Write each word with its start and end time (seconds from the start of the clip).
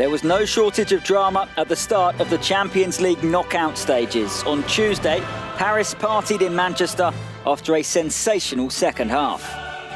There 0.00 0.08
was 0.08 0.24
no 0.24 0.46
shortage 0.46 0.92
of 0.92 1.04
drama 1.04 1.46
at 1.58 1.68
the 1.68 1.76
start 1.76 2.18
of 2.20 2.30
the 2.30 2.38
Champions 2.38 3.02
League 3.02 3.22
knockout 3.22 3.76
stages. 3.76 4.42
On 4.44 4.62
Tuesday, 4.62 5.20
Paris 5.58 5.94
partied 5.94 6.40
in 6.40 6.56
Manchester 6.56 7.12
after 7.44 7.76
a 7.76 7.82
sensational 7.82 8.70
second 8.70 9.10
half. 9.10 9.44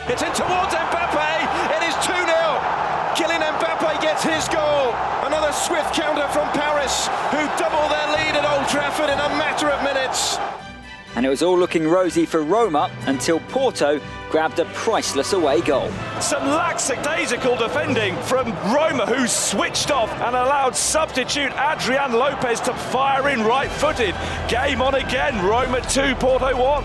It's 0.06 0.20
in 0.20 0.28
towards 0.34 0.74
Mbappe. 0.74 1.80
It 1.80 1.88
is 1.88 1.94
2 2.04 2.12
0. 2.12 2.20
Kylian 3.16 3.40
Mbappe 3.56 4.02
gets 4.02 4.22
his 4.22 4.46
goal. 4.48 4.92
Another 5.24 5.54
swift 5.54 5.94
counter 5.94 6.28
from 6.28 6.50
Paris, 6.52 7.06
who 7.32 7.40
double 7.56 7.88
their 7.88 8.08
lead 8.12 8.36
at 8.36 8.44
Old 8.44 8.68
Trafford 8.68 9.08
in 9.08 9.18
a 9.18 9.28
matter 9.40 9.70
of 9.70 9.82
minutes. 9.82 10.36
And 11.16 11.24
it 11.24 11.30
was 11.30 11.42
all 11.42 11.56
looking 11.56 11.88
rosy 11.88 12.26
for 12.26 12.42
Roma 12.42 12.90
until 13.06 13.40
Porto 13.48 14.02
grabbed 14.34 14.58
a 14.58 14.64
priceless 14.74 15.32
away 15.32 15.60
goal. 15.60 15.88
Some 16.20 16.42
lackadaisical 16.48 17.56
defending 17.56 18.16
from 18.22 18.50
Roma, 18.74 19.06
who 19.06 19.28
switched 19.28 19.92
off 19.92 20.10
and 20.10 20.34
allowed 20.34 20.74
substitute 20.74 21.52
Adrian 21.52 22.12
Lopez 22.12 22.58
to 22.62 22.74
fire 22.74 23.28
in 23.28 23.44
right 23.44 23.70
footed. 23.70 24.12
Game 24.48 24.82
on 24.82 24.96
again, 24.96 25.40
Roma 25.46 25.80
2, 25.82 26.16
Porto 26.16 26.50
1. 26.50 26.84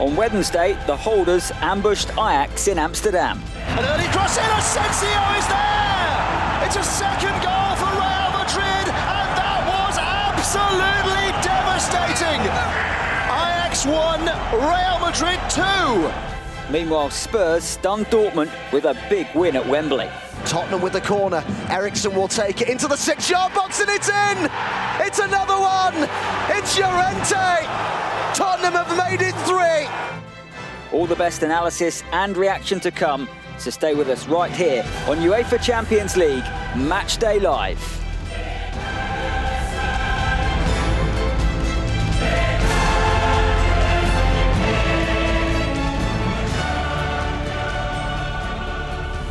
On 0.00 0.16
Wednesday, 0.16 0.74
the 0.86 0.94
holders 0.94 1.50
ambushed 1.62 2.10
Ajax 2.10 2.68
in 2.68 2.78
Amsterdam. 2.78 3.40
An 3.56 3.86
early 3.86 4.08
cross 4.12 4.36
in, 4.36 4.44
Asensio 4.44 5.22
is 5.40 5.48
there! 5.48 6.66
It's 6.66 6.76
a 6.76 6.84
second 6.84 7.40
goal 7.40 7.72
for 7.80 7.88
Real 7.88 8.30
Madrid, 8.36 8.84
and 8.92 9.32
that 9.40 9.64
was 9.64 9.96
absolutely 9.96 11.32
devastating! 11.40 12.42
Ajax 13.32 13.86
1, 13.86 14.28
Real 14.60 14.98
Madrid 15.00 15.40
2! 16.28 16.31
Meanwhile, 16.72 17.10
Spurs 17.10 17.64
stunned 17.64 18.06
Dortmund 18.06 18.50
with 18.72 18.86
a 18.86 18.96
big 19.10 19.28
win 19.34 19.56
at 19.56 19.68
Wembley. 19.68 20.08
Tottenham 20.46 20.80
with 20.80 20.94
the 20.94 21.02
corner. 21.02 21.44
Eriksen 21.68 22.14
will 22.14 22.28
take 22.28 22.62
it 22.62 22.70
into 22.70 22.88
the 22.88 22.96
six 22.96 23.28
yard 23.28 23.52
box 23.52 23.80
and 23.80 23.90
it's 23.90 24.08
in! 24.08 24.50
It's 25.06 25.18
another 25.18 25.60
one! 25.60 26.08
It's 26.48 26.78
Llorente! 26.78 27.66
Tottenham 28.34 28.72
have 28.72 28.96
made 28.96 29.20
it 29.20 29.34
three! 29.46 30.98
All 30.98 31.06
the 31.06 31.16
best 31.16 31.42
analysis 31.42 32.02
and 32.12 32.38
reaction 32.38 32.80
to 32.80 32.90
come, 32.90 33.28
so 33.58 33.68
stay 33.68 33.94
with 33.94 34.08
us 34.08 34.26
right 34.26 34.50
here 34.50 34.82
on 35.08 35.18
UEFA 35.18 35.62
Champions 35.62 36.16
League 36.16 36.44
Match 36.74 37.18
Day 37.18 37.38
Live. 37.38 38.01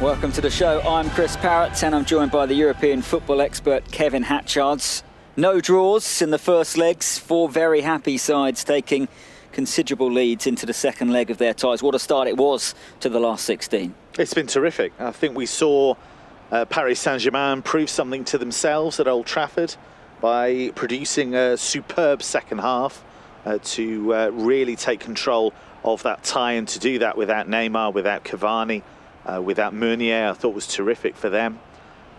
Welcome 0.02 0.32
to 0.32 0.42
the 0.42 0.50
show. 0.50 0.82
I'm 0.82 1.12
Chris 1.12 1.38
Parrott 1.38 1.84
and 1.84 1.94
I'm 1.94 2.06
joined 2.06 2.32
by 2.32 2.48
the 2.48 2.56
European 2.56 3.04
football 3.04 3.40
expert 3.40 3.92
Kevin 3.92 4.24
Hatchards. 4.24 5.04
No 5.38 5.62
draws 5.62 6.24
in 6.24 6.32
the 6.32 6.40
first 6.40 6.76
legs, 6.76 7.20
four 7.20 7.48
very 7.48 7.82
happy 7.82 8.18
sides 8.18 8.64
taking 8.64 9.08
considerable 9.52 10.12
leads 10.12 10.48
into 10.48 10.66
the 10.66 10.74
second 10.74 11.12
leg 11.12 11.30
of 11.30 11.38
their 11.38 11.54
ties. 11.54 11.84
What 11.84 11.94
a 11.94 12.00
start 12.00 12.28
it 12.28 12.36
was 12.36 12.74
to 13.02 13.10
the 13.10 13.20
last 13.20 13.46
16. 13.46 13.94
It's 14.18 14.34
been 14.34 14.48
terrific. 14.48 14.92
I 14.98 15.12
think 15.12 15.36
we 15.36 15.46
saw 15.46 15.94
uh, 16.52 16.66
Paris 16.66 17.00
Saint 17.00 17.22
Germain 17.22 17.62
prove 17.62 17.92
something 17.92 18.24
to 18.26 18.40
themselves 18.40 19.00
at 19.00 19.08
Old 19.08 19.28
Trafford 19.28 19.76
by 20.20 20.72
producing 20.74 21.36
a 21.36 21.58
superb 21.58 22.24
second 22.24 22.58
half 22.58 23.04
uh, 23.46 23.60
to 23.66 24.16
uh, 24.16 24.30
really 24.30 24.76
take 24.76 25.00
control 25.00 25.54
of 25.84 26.02
that 26.02 26.24
tie 26.24 26.54
and 26.54 26.68
to 26.70 26.80
do 26.80 26.98
that 26.98 27.18
without 27.18 27.48
Neymar, 27.48 27.94
without 27.94 28.24
Cavani 28.24 28.82
uh, 29.26 29.42
without 29.42 29.74
Meunier, 29.74 30.30
I 30.30 30.34
thought 30.34 30.54
was 30.54 30.68
terrific 30.68 31.16
for 31.16 31.30
them. 31.30 31.60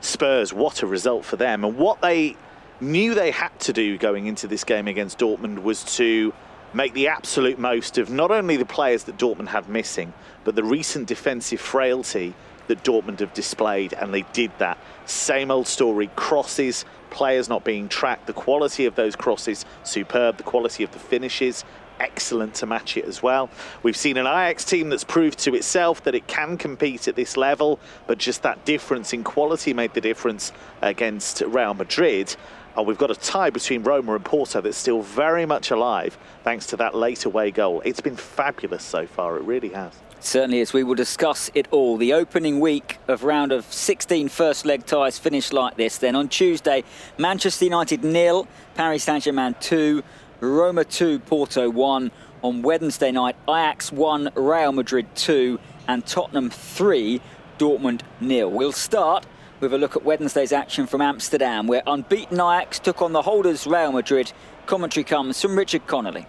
Spurs, 0.01 0.53
what 0.53 0.83
a 0.83 0.87
result 0.87 1.25
for 1.25 1.37
them. 1.37 1.65
And 1.65 1.77
what 1.77 2.01
they 2.01 2.37
knew 2.81 3.15
they 3.15 3.31
had 3.31 3.59
to 3.61 3.73
do 3.73 3.97
going 3.97 4.27
into 4.27 4.47
this 4.47 4.65
game 4.65 4.89
against 4.89 5.19
Dortmund 5.19 5.63
was 5.63 5.85
to 5.97 6.33
make 6.75 6.95
the 6.95 7.09
absolute 7.09 7.59
most 7.59 7.99
of 7.99 8.11
not 8.11 8.31
only 8.31 8.57
the 8.57 8.65
players 8.65 9.05
that 9.05 9.17
Dortmund 9.17 9.49
had 9.49 9.69
missing, 9.69 10.13
but 10.45 10.55
the 10.57 10.65
recent 10.65 11.07
defensive 11.07 11.61
frailty 11.61 12.35
that 12.69 12.83
Dortmund 12.85 13.21
have 13.21 13.35
displayed, 13.35 13.93
and 13.93 14.15
they 14.15 14.23
did 14.33 14.51
that. 14.59 14.79
Same 15.05 15.51
old 15.51 15.67
story 15.67 16.11
crosses, 16.17 16.85
players 17.11 17.49
not 17.49 17.65
being 17.65 17.89
tracked, 17.89 18.27
the 18.27 18.33
quality 18.33 18.87
of 18.87 18.95
those 18.95 19.15
crosses, 19.17 19.65
superb, 19.83 20.37
the 20.37 20.43
quality 20.43 20.83
of 20.83 20.93
the 20.93 20.99
finishes, 20.99 21.65
excellent 22.01 22.55
to 22.55 22.67
match 22.67 22.97
it 22.97 23.05
as 23.05 23.23
well. 23.23 23.51
We've 23.83 23.97
seen 23.97 24.17
an 24.17 24.27
Ajax 24.27 24.65
team 24.65 24.89
that's 24.89 25.05
proved 25.05 25.39
to 25.41 25.55
itself 25.55 26.05
that 26.05 26.15
it 26.15 26.27
can 26.27 26.57
compete 26.57 27.09
at 27.09 27.17
this 27.17 27.37
level, 27.37 27.79
but 28.07 28.19
just 28.19 28.43
that 28.43 28.65
difference 28.65 29.13
in 29.13 29.25
quality 29.25 29.73
made 29.73 29.95
the 29.95 30.01
difference 30.01 30.53
against 30.81 31.41
Real 31.43 31.75
Madrid. 31.75 32.35
And 32.77 32.87
we've 32.87 32.99
got 32.99 33.11
a 33.11 33.15
tie 33.15 33.51
between 33.51 33.83
Roma 33.83 34.15
and 34.15 34.25
Porto 34.25 34.61
that's 34.61 34.79
still 34.79 35.03
very 35.03 35.45
much 35.45 35.71
alive 35.71 36.17
thanks 36.43 36.67
to 36.69 36.77
that 36.79 36.95
late 36.95 37.25
away 37.25 37.51
goal. 37.51 37.83
It's 37.85 38.01
been 38.01 38.17
fabulous 38.17 38.83
so 38.83 39.07
far, 39.07 39.37
it 39.37 39.43
really 39.43 39.69
has. 39.71 39.93
Certainly, 40.21 40.61
as 40.61 40.73
we 40.73 40.85
will 40.85 40.95
discuss 40.95 41.51
it 41.53 41.67
all. 41.73 41.97
The 41.97 42.13
opening 42.13 42.61
week 42.61 42.99
of 43.09 43.25
round 43.25 43.51
of 43.51 43.65
16 43.65 44.29
first 44.29 44.65
leg 44.65 44.87
ties 44.87 45.19
finished 45.19 45.53
like 45.53 45.77
this. 45.77 45.99
Then 45.99 46.15
on 46.15 46.29
Tuesday, 46.29 46.85
Manchester 47.19 47.65
United 47.65 48.05
nil, 48.05 48.47
Paris 48.77 49.03
Saint 49.03 49.25
Germain 49.25 49.57
2, 49.59 50.01
Roma 50.43 50.85
2, 50.85 51.21
Porto 51.21 51.71
1. 51.71 52.11
On 52.43 52.63
Wednesday 52.63 53.13
night, 53.13 53.37
Ajax 53.49 53.93
1, 53.93 54.31
Real 54.35 54.73
Madrid 54.73 55.07
2, 55.15 55.61
and 55.87 56.05
Tottenham 56.05 56.51
3, 56.51 57.21
Dortmund 57.59 58.01
nil. 58.21 58.51
We'll 58.51 58.73
start 58.73 59.25
with 59.61 59.73
a 59.73 59.79
look 59.79 59.95
at 59.95 60.05
Wednesday's 60.05 60.51
action 60.51 60.89
from 60.89 61.01
Amsterdam, 61.01 61.69
where 61.69 61.85
unbeaten 61.87 62.41
Ajax 62.41 62.81
took 62.81 63.01
on 63.01 63.13
the 63.13 63.23
holders 63.23 63.69
Real 63.69 63.93
Madrid. 63.93 64.33
Commentary 64.67 65.05
comes 65.05 65.41
from 65.41 65.57
Richard 65.57 65.87
Connolly. 65.87 66.27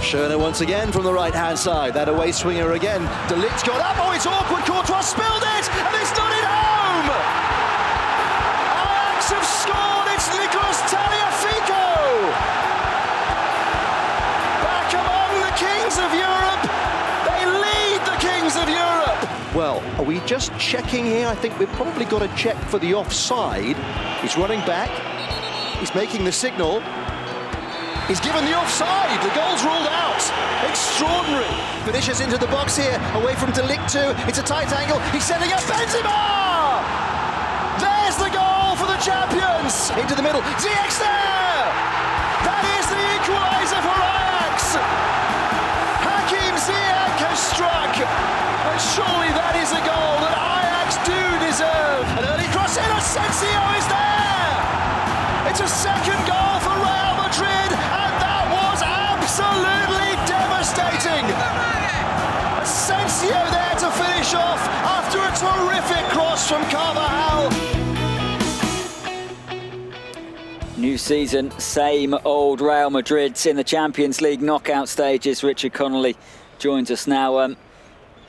Schöne 0.00 0.40
once 0.40 0.62
again 0.62 0.90
from 0.90 1.04
the 1.04 1.12
right 1.12 1.34
hand 1.34 1.58
side. 1.58 1.92
That 1.92 2.08
away 2.08 2.32
swinger 2.32 2.72
again. 2.72 3.02
De 3.28 3.34
Ligt 3.34 3.66
got 3.66 3.82
up. 3.82 3.96
Oh, 3.98 4.12
it's 4.12 4.24
awkward. 4.24 4.64
Courtois 4.64 5.02
spilled 5.02 5.42
it, 5.42 5.68
and 5.70 5.94
it's 6.00 6.16
not 6.16 6.32
at 6.32 6.44
home. 6.44 7.47
Are 19.98 20.04
we 20.04 20.20
just 20.20 20.56
checking 20.58 21.04
here? 21.04 21.26
I 21.26 21.34
think 21.34 21.58
we've 21.58 21.72
probably 21.72 22.04
got 22.04 22.20
to 22.20 22.30
check 22.36 22.56
for 22.70 22.78
the 22.78 22.94
offside. 22.94 23.76
He's 24.22 24.38
running 24.38 24.60
back. 24.60 24.88
He's 25.80 25.92
making 25.92 26.24
the 26.24 26.30
signal. 26.30 26.80
He's 28.06 28.20
given 28.20 28.44
the 28.46 28.54
offside. 28.54 29.18
The 29.26 29.34
goal's 29.34 29.58
ruled 29.66 29.90
out. 29.90 30.22
Extraordinary. 30.70 31.50
Vinicius 31.82 32.20
into 32.20 32.38
the 32.38 32.46
box 32.46 32.76
here, 32.76 32.94
away 33.14 33.34
from 33.34 33.50
De 33.50 33.62
Ligt 33.66 33.90
too. 33.90 34.14
It's 34.30 34.38
a 34.38 34.42
tight 34.42 34.70
angle. 34.72 35.00
He's 35.10 35.24
setting 35.24 35.50
up 35.52 35.60
Benzema. 35.66 36.78
There's 37.82 38.16
the 38.22 38.30
goal 38.30 38.78
for 38.78 38.86
the 38.86 38.98
champions. 39.02 39.90
Into 39.98 40.14
the 40.14 40.22
middle. 40.22 40.42
Ziyech 40.62 40.94
there. 40.94 41.66
That 42.46 42.62
is 42.78 42.86
the 42.86 43.02
equaliser 43.18 43.82
for 43.82 43.98
Ajax. 43.98 44.78
Hakim 46.06 46.54
Ziyech 46.54 47.18
has 47.18 47.38
struck. 47.50 48.47
And 48.68 48.80
surely 48.94 49.32
that 49.32 49.56
is 49.56 49.72
a 49.72 49.80
goal 49.80 50.14
that 50.20 50.34
Ajax 50.36 51.00
do 51.08 51.20
deserve. 51.40 52.04
An 52.20 52.24
early 52.28 52.48
cross 52.52 52.76
in. 52.76 52.84
Asensio 52.84 53.62
is 53.80 53.86
there. 53.88 54.56
It's 55.48 55.64
a 55.64 55.70
second 55.70 56.20
goal 56.28 56.60
for 56.60 56.76
Real 56.76 57.14
Madrid, 57.16 57.70
and 57.72 58.12
that 58.20 58.44
was 58.52 58.84
absolutely 58.84 60.12
devastating. 60.28 61.24
Asensio 62.60 63.40
there 63.50 63.76
to 63.80 63.88
finish 63.96 64.34
off 64.34 64.60
after 64.84 65.18
a 65.18 65.32
terrific 65.40 66.04
cross 66.12 66.46
from 66.46 66.62
Carvajal. 66.68 67.48
New 70.76 70.98
season, 70.98 71.50
same 71.58 72.14
old 72.24 72.60
Real 72.60 72.90
Madrid 72.90 73.46
in 73.46 73.56
the 73.56 73.64
Champions 73.64 74.20
League 74.20 74.42
knockout 74.42 74.88
stages. 74.88 75.42
Richard 75.42 75.72
Connolly 75.72 76.16
joins 76.58 76.90
us 76.90 77.06
now. 77.06 77.38
Um, 77.38 77.56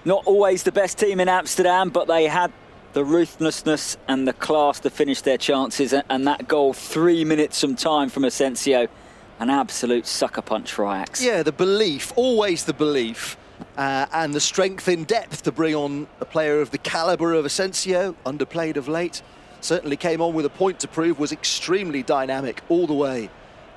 not 0.06 0.25
always 0.25 0.63
the 0.63 0.72
best 0.72 0.98
team 0.98 1.19
in 1.19 1.30
Amsterdam, 1.30 1.90
but 1.90 2.07
they 2.07 2.28
had 2.28 2.51
the 2.94 3.04
ruthlessness 3.06 3.98
and 4.07 4.28
the 4.28 4.34
class 4.34 4.80
to 4.81 4.90
finish 4.90 5.22
their 5.22 5.38
chances. 5.38 5.94
And 6.10 6.28
that 6.28 6.48
goal, 6.48 6.74
three 6.74 7.24
minutes 7.25 7.62
from 7.62 7.75
time 7.75 8.10
from 8.10 8.25
Asensio, 8.25 8.88
an 9.40 9.50
absolute 9.50 10.06
sucker 10.06 10.42
punch 10.42 10.72
for 10.74 10.86
Ajax. 10.86 11.24
Yeah, 11.24 11.44
the 11.44 11.51
belief, 11.51 12.12
always 12.16 12.66
the 12.66 12.74
belief, 12.74 13.38
uh, 13.78 14.06
and 14.12 14.34
the 14.34 14.40
strength 14.40 14.88
in 14.88 15.04
depth 15.04 15.44
to 15.44 15.51
bring 15.51 15.75
on 15.75 16.07
a 16.19 16.25
player 16.25 16.62
of 16.62 16.72
the 16.72 16.78
calibre 16.78 17.38
of 17.38 17.45
Asensio, 17.45 18.16
underplayed 18.25 18.75
of 18.75 18.88
late. 18.88 19.22
Certainly 19.62 19.98
came 19.98 20.22
on 20.22 20.34
with 20.34 20.45
a 20.45 20.50
point 20.50 20.80
to 20.81 20.88
prove, 20.88 21.19
was 21.19 21.31
extremely 21.31 22.02
dynamic 22.04 22.62
all 22.69 22.88
the 22.88 22.94
way. 22.94 23.30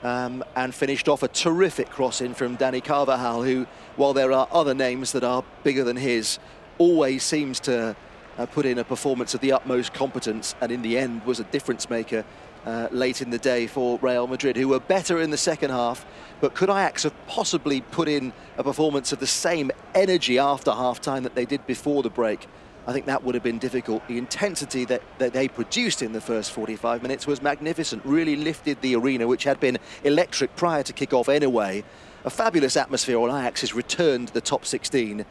Um, 0.03 0.43
and 0.57 0.75
finished 0.75 1.09
off 1.09 1.23
a 1.23 1.29
terrific 1.29 1.89
cross 1.89 2.21
in 2.21 2.35
from 2.35 2.57
Danny 2.57 2.81
Carvajal, 2.81 3.45
who, 3.45 3.67
while 3.95 4.13
there 4.13 4.33
are 4.33 4.49
other 4.51 4.75
names 4.75 5.13
that 5.13 5.23
are 5.23 5.45
bigger 5.63 5.85
than 5.85 5.97
his, 5.97 6.41
always 6.79 7.23
seems 7.23 7.61
to 7.61 7.95
uh, 8.39 8.47
put 8.47 8.67
in 8.67 8.79
a 8.79 8.85
performance 8.85 9.35
of 9.35 9.41
the 9.41 9.53
utmost 9.53 9.95
competence 9.95 10.55
and 10.61 10.73
in 10.73 10.83
the 10.83 10.99
end 10.99 11.25
was 11.25 11.39
a 11.39 11.45
difference 11.45 11.89
maker 11.89 12.25
uh, 12.65 12.89
late 12.91 13.21
in 13.21 13.31
the 13.31 13.39
day 13.39 13.67
for 13.67 13.99
Real 14.01 14.27
Madrid, 14.27 14.57
who 14.57 14.69
were 14.69 14.81
better 14.81 15.21
in 15.21 15.31
the 15.31 15.37
second 15.37 15.71
half. 15.71 16.07
But 16.41 16.55
could 16.55 16.71
Ajax 16.71 17.03
have 17.03 17.27
possibly 17.27 17.81
put 17.81 18.09
in 18.09 18.33
a 18.57 18.65
performance 18.65 19.13
of 19.13 19.19
the 19.19 19.27
same 19.27 19.71
energy 19.95 20.39
after 20.39 20.71
half 20.71 21.01
time 21.01 21.25
that 21.25 21.35
they 21.35 21.45
did 21.45 21.67
before 21.67 22.03
the 22.03 22.11
break? 22.11 22.47
I 22.87 22.93
think 22.93 23.07
that 23.07 23.23
would 23.23 23.35
have 23.35 23.45
been 23.45 23.59
difficult. 23.59 24.07
The 24.09 24.19
intensity 24.19 24.85
that, 24.87 25.03
that 25.19 25.33
they 25.33 25.47
produced 25.49 26.03
in 26.03 26.13
the 26.13 26.21
first 26.21 26.51
45 26.51 27.03
minutes 27.03 27.27
was 27.27 27.41
magnificent, 27.41 28.05
really 28.05 28.37
lifted 28.37 28.81
the 28.81 28.97
arena, 28.97 29.27
which 29.27 29.45
had 29.45 29.61
been 29.61 29.79
electric 30.03 30.57
prior 30.57 30.83
to 30.83 30.93
kick-off 30.93 31.29
anyway. 31.29 31.85
A 32.25 32.31
fabulous 32.31 32.77
atmosphere 32.77 33.19
on 33.19 33.31
Ajax's 33.31 33.75
return 33.75 34.27
to 34.27 34.35
the 34.35 34.41
top 34.41 34.65
16. 34.65 35.25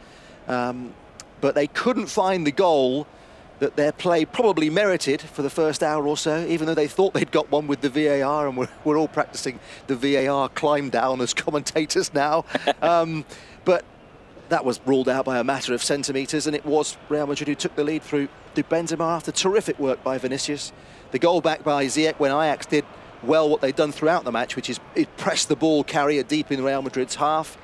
Um, 0.48 0.94
but 1.42 1.56
they 1.56 1.68
couldn't 1.68 2.08
find 2.08 2.48
the 2.48 2.52
goal 2.52 3.08
that 3.60 3.76
their 3.76 3.92
play 3.92 4.26
probably 4.26 4.70
merited 4.70 5.22
for 5.22 5.44
the 5.44 5.50
first 5.50 5.84
hour 5.84 6.08
or 6.08 6.18
so, 6.18 6.46
even 6.48 6.66
though 6.66 6.74
they 6.74 6.88
thought 6.88 7.14
they'd 7.14 7.32
got 7.32 7.52
one 7.52 7.68
with 7.68 7.82
the 7.82 7.90
VAR, 7.90 8.48
and 8.48 8.58
we're, 8.58 8.70
we're 8.84 8.98
all 8.98 9.08
practicing 9.08 9.60
the 9.88 9.96
VAR 9.96 10.50
climb 10.50 10.90
down 10.90 11.22
as 11.22 11.34
commentators 11.36 12.14
now. 12.14 12.46
um, 12.82 13.24
but 13.64 13.86
that 14.52 14.66
was 14.66 14.82
ruled 14.86 15.08
out 15.08 15.24
by 15.24 15.40
a 15.40 15.44
matter 15.46 15.74
of 15.74 15.82
centimetres, 15.82 16.46
and 16.46 16.54
it 16.54 16.66
was 16.66 16.98
Real 17.08 17.26
Madrid 17.26 17.48
who 17.48 17.56
took 17.56 17.74
the 17.76 17.86
lead 17.86 18.04
through 18.04 18.28
to 18.56 18.64
Benzema 18.64 19.16
after 19.16 19.32
terrific 19.32 19.80
work 19.80 20.04
by 20.04 20.18
Vinicius. 20.18 20.74
The 21.12 21.20
goal 21.20 21.40
back 21.40 21.64
by 21.64 21.86
Ziyech 21.86 22.16
when 22.16 22.32
Ajax 22.32 22.66
did 22.66 22.86
well 23.24 23.50
what 23.50 23.62
they'd 23.62 23.76
done 23.76 23.94
throughout 23.94 24.26
the 24.26 24.32
match, 24.32 24.58
which 24.58 24.70
is 24.70 24.80
it 24.94 25.16
pressed 25.16 25.48
the 25.48 25.56
ball 25.56 25.86
carrier 25.86 26.24
deep 26.24 26.52
in 26.52 26.62
Real 26.64 26.82
Madrid's 26.82 27.16
half, 27.16 27.58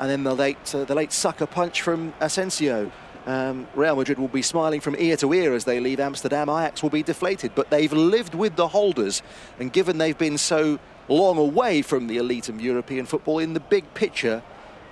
and 0.00 0.10
then 0.10 0.24
the 0.24 0.34
late 0.34 0.74
uh, 0.74 0.84
the 0.84 0.96
late 0.96 1.12
sucker 1.12 1.46
punch 1.46 1.80
from 1.80 2.12
Asensio. 2.20 2.90
Um, 3.24 3.68
Real 3.76 3.94
Madrid 3.94 4.18
will 4.18 4.26
be 4.26 4.42
smiling 4.42 4.80
from 4.80 4.96
ear 4.98 5.16
to 5.18 5.32
ear 5.32 5.54
as 5.54 5.64
they 5.64 5.78
leave 5.78 6.00
Amsterdam. 6.00 6.48
Ajax 6.48 6.82
will 6.82 6.90
be 6.90 7.04
deflated, 7.04 7.52
but 7.54 7.70
they've 7.70 7.92
lived 7.92 8.34
with 8.34 8.56
the 8.56 8.66
holders, 8.66 9.22
and 9.60 9.72
given 9.72 9.98
they've 9.98 10.18
been 10.18 10.38
so 10.38 10.80
long 11.08 11.38
away 11.38 11.82
from 11.82 12.08
the 12.08 12.16
elite 12.16 12.48
of 12.48 12.60
European 12.60 13.06
football 13.06 13.38
in 13.38 13.54
the 13.54 13.60
big 13.60 13.94
picture, 13.94 14.42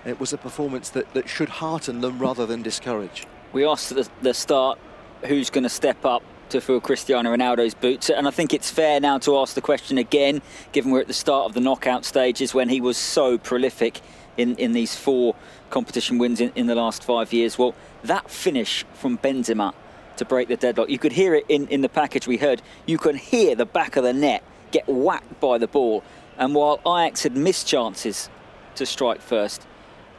it 0.04 0.18
was 0.18 0.32
a 0.32 0.38
performance 0.38 0.90
that, 0.90 1.12
that 1.14 1.28
should 1.28 1.48
hearten 1.48 2.00
them 2.00 2.18
rather 2.18 2.46
than 2.46 2.62
discourage. 2.62 3.26
We 3.52 3.64
asked 3.64 3.92
at 3.92 4.08
the, 4.22 4.34
start 4.34 4.78
who's 5.24 5.50
going 5.50 5.64
to 5.64 5.70
step 5.70 6.04
up 6.04 6.22
to 6.50 6.60
fill 6.60 6.80
Cristiano 6.80 7.34
Ronaldo's 7.34 7.74
boots, 7.74 8.10
and 8.10 8.26
I 8.26 8.30
think 8.30 8.52
it's 8.52 8.70
fair 8.70 9.00
now 9.00 9.18
to 9.18 9.38
ask 9.38 9.54
the 9.54 9.60
question 9.60 9.98
again, 9.98 10.42
given 10.72 10.90
we're 10.90 11.00
at 11.00 11.06
the 11.06 11.12
start 11.12 11.46
of 11.46 11.54
the 11.54 11.60
knockout 11.60 12.04
stages 12.04 12.54
when 12.54 12.68
he 12.68 12.80
was 12.80 12.96
so 12.96 13.38
prolific 13.38 14.00
in, 14.36 14.56
in 14.56 14.72
these 14.72 14.96
four 14.96 15.34
competition 15.70 16.18
wins 16.18 16.40
in, 16.40 16.52
in 16.54 16.66
the 16.66 16.74
last 16.74 17.04
five 17.04 17.32
years. 17.32 17.58
Well, 17.58 17.74
that 18.04 18.30
finish 18.30 18.84
from 18.94 19.18
Benzema 19.18 19.74
to 20.16 20.24
break 20.24 20.48
the 20.48 20.56
deadlock, 20.56 20.90
you 20.90 20.98
could 20.98 21.12
hear 21.12 21.34
it 21.34 21.44
in, 21.48 21.68
in 21.68 21.82
the 21.82 21.88
package 21.88 22.26
we 22.26 22.36
heard. 22.36 22.62
You 22.86 22.98
could 22.98 23.16
hear 23.16 23.54
the 23.54 23.66
back 23.66 23.96
of 23.96 24.04
the 24.04 24.12
net 24.12 24.42
get 24.70 24.88
whacked 24.88 25.40
by 25.40 25.58
the 25.58 25.66
ball. 25.66 26.02
And 26.38 26.54
while 26.54 26.80
Ajax 26.86 27.22
had 27.22 27.36
missed 27.36 27.66
chances 27.66 28.28
to 28.74 28.86
strike 28.86 29.20
first, 29.20 29.66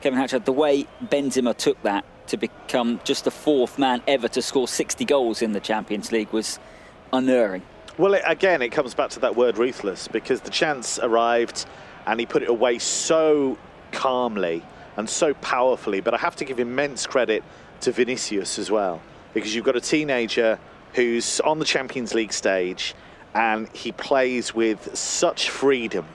Kevin 0.02 0.18
Hatchard, 0.18 0.46
the 0.46 0.52
way 0.52 0.88
Benzema 1.06 1.56
took 1.56 1.82
that 1.84 2.04
to 2.28 2.38
become 2.38 3.00
just 3.04 3.26
the 3.26 3.32
fourth 3.32 3.78
man 3.78 4.02
ever 4.08 4.28
to 4.30 4.42
score 4.42 4.68
60 4.68 5.06
goals 5.06 5.44
in 5.44 5.54
the 5.54 5.60
Champions 5.60 6.12
League 6.12 6.32
was 6.32 6.60
unerring. 7.14 7.62
Well, 7.98 8.16
it, 8.16 8.24
again, 8.26 8.64
it 8.64 8.70
comes 8.70 8.96
back 8.96 9.12
to 9.12 9.20
that 9.20 9.36
word 9.36 9.60
ruthless 9.60 10.08
because 10.08 10.42
the 10.42 10.50
chance 10.50 10.98
arrived 10.98 11.66
and 12.08 12.20
he 12.20 12.26
put 12.26 12.42
it 12.42 12.50
away 12.50 12.80
so 12.80 13.60
calmly 13.92 14.64
and 14.98 15.08
so 15.08 15.36
powerfully. 15.36 16.02
But 16.02 16.16
I 16.16 16.18
have 16.18 16.36
to 16.38 16.46
give 16.46 16.60
immense 16.60 17.06
credit 17.06 17.44
to 17.82 17.92
Vinicius 17.92 18.58
as 18.58 18.72
well 18.72 19.02
because 19.36 19.54
you've 19.54 19.66
got 19.66 19.76
a 19.76 19.82
teenager 19.82 20.58
who's 20.94 21.40
on 21.42 21.60
the 21.60 21.66
Champions 21.66 22.16
League 22.16 22.34
stage 22.34 22.96
and 23.36 23.70
he 23.76 23.92
plays 23.92 24.56
with 24.56 24.96
such 24.98 25.50
freedom 25.50 26.06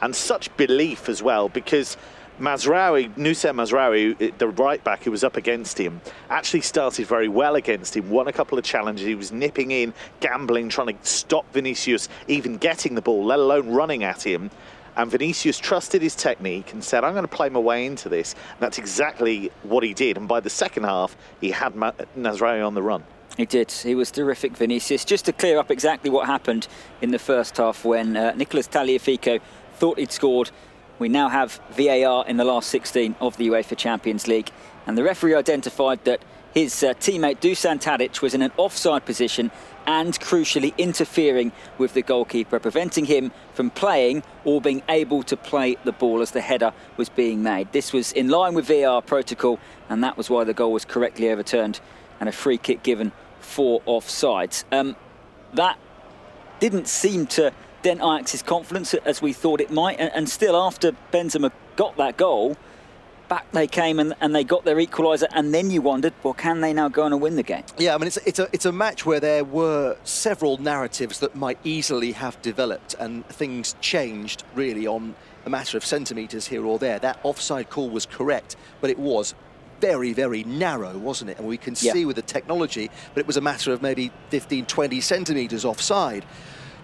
and 0.00 0.14
such 0.14 0.54
belief 0.56 1.08
as 1.08 1.22
well 1.22 1.48
because 1.48 1.96
Mazraoui, 2.40 3.14
Noussair 3.16 3.52
Mazraoui, 3.54 4.36
the 4.38 4.48
right 4.48 4.82
back 4.82 5.04
who 5.04 5.10
was 5.10 5.22
up 5.22 5.36
against 5.36 5.78
him, 5.78 6.00
actually 6.30 6.62
started 6.62 7.06
very 7.06 7.28
well 7.28 7.54
against 7.56 7.96
him, 7.96 8.10
won 8.10 8.26
a 8.26 8.32
couple 8.32 8.58
of 8.58 8.64
challenges. 8.64 9.06
He 9.06 9.14
was 9.14 9.32
nipping 9.32 9.70
in, 9.70 9.92
gambling, 10.20 10.68
trying 10.68 10.96
to 10.96 11.06
stop 11.06 11.50
Vinicius 11.52 12.08
even 12.28 12.56
getting 12.56 12.94
the 12.94 13.02
ball, 13.02 13.24
let 13.24 13.38
alone 13.38 13.70
running 13.70 14.02
at 14.02 14.22
him. 14.22 14.50
And 14.96 15.10
Vinicius 15.10 15.58
trusted 15.58 16.02
his 16.02 16.14
technique 16.14 16.72
and 16.72 16.84
said, 16.84 17.02
I'm 17.04 17.14
going 17.14 17.24
to 17.24 17.28
play 17.28 17.48
my 17.48 17.60
way 17.60 17.86
into 17.86 18.08
this. 18.08 18.34
And 18.34 18.60
that's 18.60 18.78
exactly 18.78 19.50
what 19.62 19.82
he 19.82 19.94
did. 19.94 20.18
And 20.18 20.28
by 20.28 20.40
the 20.40 20.50
second 20.50 20.84
half, 20.84 21.16
he 21.40 21.50
had 21.50 21.74
Mazraoui 21.74 22.66
on 22.66 22.74
the 22.74 22.82
run. 22.82 23.04
He 23.36 23.46
did. 23.46 23.70
He 23.70 23.94
was 23.94 24.10
terrific, 24.10 24.54
Vinicius. 24.54 25.06
Just 25.06 25.24
to 25.24 25.32
clear 25.32 25.58
up 25.58 25.70
exactly 25.70 26.10
what 26.10 26.26
happened 26.26 26.68
in 27.00 27.10
the 27.10 27.18
first 27.18 27.56
half 27.56 27.84
when 27.84 28.16
uh, 28.16 28.34
Nicolas 28.36 28.68
Tagliafico 28.68 29.40
thought 29.76 29.98
he'd 29.98 30.12
scored 30.12 30.50
we 30.98 31.08
now 31.08 31.28
have 31.28 31.60
VAR 31.70 32.24
in 32.26 32.36
the 32.36 32.44
last 32.44 32.68
16 32.70 33.16
of 33.20 33.36
the 33.36 33.48
UEFA 33.48 33.76
Champions 33.76 34.26
League, 34.26 34.50
and 34.86 34.96
the 34.96 35.02
referee 35.02 35.34
identified 35.34 36.04
that 36.04 36.22
his 36.54 36.82
uh, 36.82 36.92
teammate 36.94 37.40
Dusan 37.40 37.80
Tadic 37.80 38.20
was 38.20 38.34
in 38.34 38.42
an 38.42 38.52
offside 38.56 39.06
position 39.06 39.50
and 39.86 40.18
crucially 40.20 40.76
interfering 40.76 41.50
with 41.78 41.94
the 41.94 42.02
goalkeeper, 42.02 42.58
preventing 42.58 43.06
him 43.06 43.32
from 43.54 43.70
playing 43.70 44.22
or 44.44 44.60
being 44.60 44.82
able 44.88 45.22
to 45.24 45.36
play 45.36 45.76
the 45.84 45.92
ball 45.92 46.20
as 46.20 46.32
the 46.32 46.40
header 46.40 46.72
was 46.96 47.08
being 47.08 47.42
made. 47.42 47.72
This 47.72 47.92
was 47.92 48.12
in 48.12 48.28
line 48.28 48.54
with 48.54 48.66
VAR 48.66 49.00
protocol, 49.02 49.58
and 49.88 50.04
that 50.04 50.16
was 50.16 50.28
why 50.28 50.44
the 50.44 50.54
goal 50.54 50.72
was 50.72 50.84
correctly 50.84 51.30
overturned 51.30 51.80
and 52.20 52.28
a 52.28 52.32
free 52.32 52.58
kick 52.58 52.82
given 52.82 53.12
for 53.40 53.80
offsides. 53.82 54.64
Um, 54.70 54.94
that 55.54 55.78
didn't 56.60 56.86
seem 56.86 57.26
to 57.26 57.52
dent 57.82 58.00
Ajax's 58.00 58.42
confidence 58.42 58.94
as 58.94 59.20
we 59.20 59.32
thought 59.32 59.60
it 59.60 59.70
might. 59.70 59.98
And, 59.98 60.10
and 60.14 60.28
still, 60.28 60.56
after 60.56 60.92
Benzema 61.12 61.52
got 61.76 61.96
that 61.96 62.16
goal, 62.16 62.56
back 63.28 63.50
they 63.52 63.66
came 63.66 63.98
and, 63.98 64.14
and 64.20 64.34
they 64.34 64.44
got 64.44 64.64
their 64.64 64.76
equaliser, 64.76 65.26
and 65.32 65.54
then 65.54 65.70
you 65.70 65.80
wondered, 65.80 66.12
well, 66.22 66.34
can 66.34 66.60
they 66.60 66.72
now 66.72 66.88
go 66.88 67.02
on 67.02 67.12
and 67.12 67.22
win 67.22 67.36
the 67.36 67.42
game? 67.42 67.64
Yeah, 67.78 67.94
I 67.94 67.98
mean, 67.98 68.06
it's, 68.06 68.18
it's, 68.18 68.38
a, 68.38 68.48
it's 68.52 68.66
a 68.66 68.72
match 68.72 69.06
where 69.06 69.20
there 69.20 69.44
were 69.44 69.96
several 70.04 70.58
narratives 70.58 71.18
that 71.20 71.34
might 71.34 71.58
easily 71.64 72.12
have 72.12 72.40
developed, 72.42 72.94
and 72.98 73.26
things 73.28 73.74
changed 73.80 74.44
really 74.54 74.86
on 74.86 75.14
a 75.44 75.50
matter 75.50 75.76
of 75.76 75.84
centimetres 75.84 76.46
here 76.46 76.64
or 76.64 76.78
there. 76.78 76.98
That 76.98 77.18
offside 77.22 77.70
call 77.70 77.90
was 77.90 78.06
correct, 78.06 78.56
but 78.80 78.90
it 78.90 78.98
was 78.98 79.34
very, 79.80 80.12
very 80.12 80.44
narrow, 80.44 80.96
wasn't 80.96 81.30
it? 81.30 81.38
And 81.38 81.48
we 81.48 81.56
can 81.56 81.74
see 81.74 82.04
with 82.04 82.14
the 82.14 82.22
technology, 82.22 82.88
but 83.14 83.20
it 83.20 83.26
was 83.26 83.36
a 83.36 83.40
matter 83.40 83.72
of 83.72 83.82
maybe 83.82 84.12
15, 84.28 84.66
20 84.66 85.00
centimetres 85.00 85.64
offside. 85.64 86.24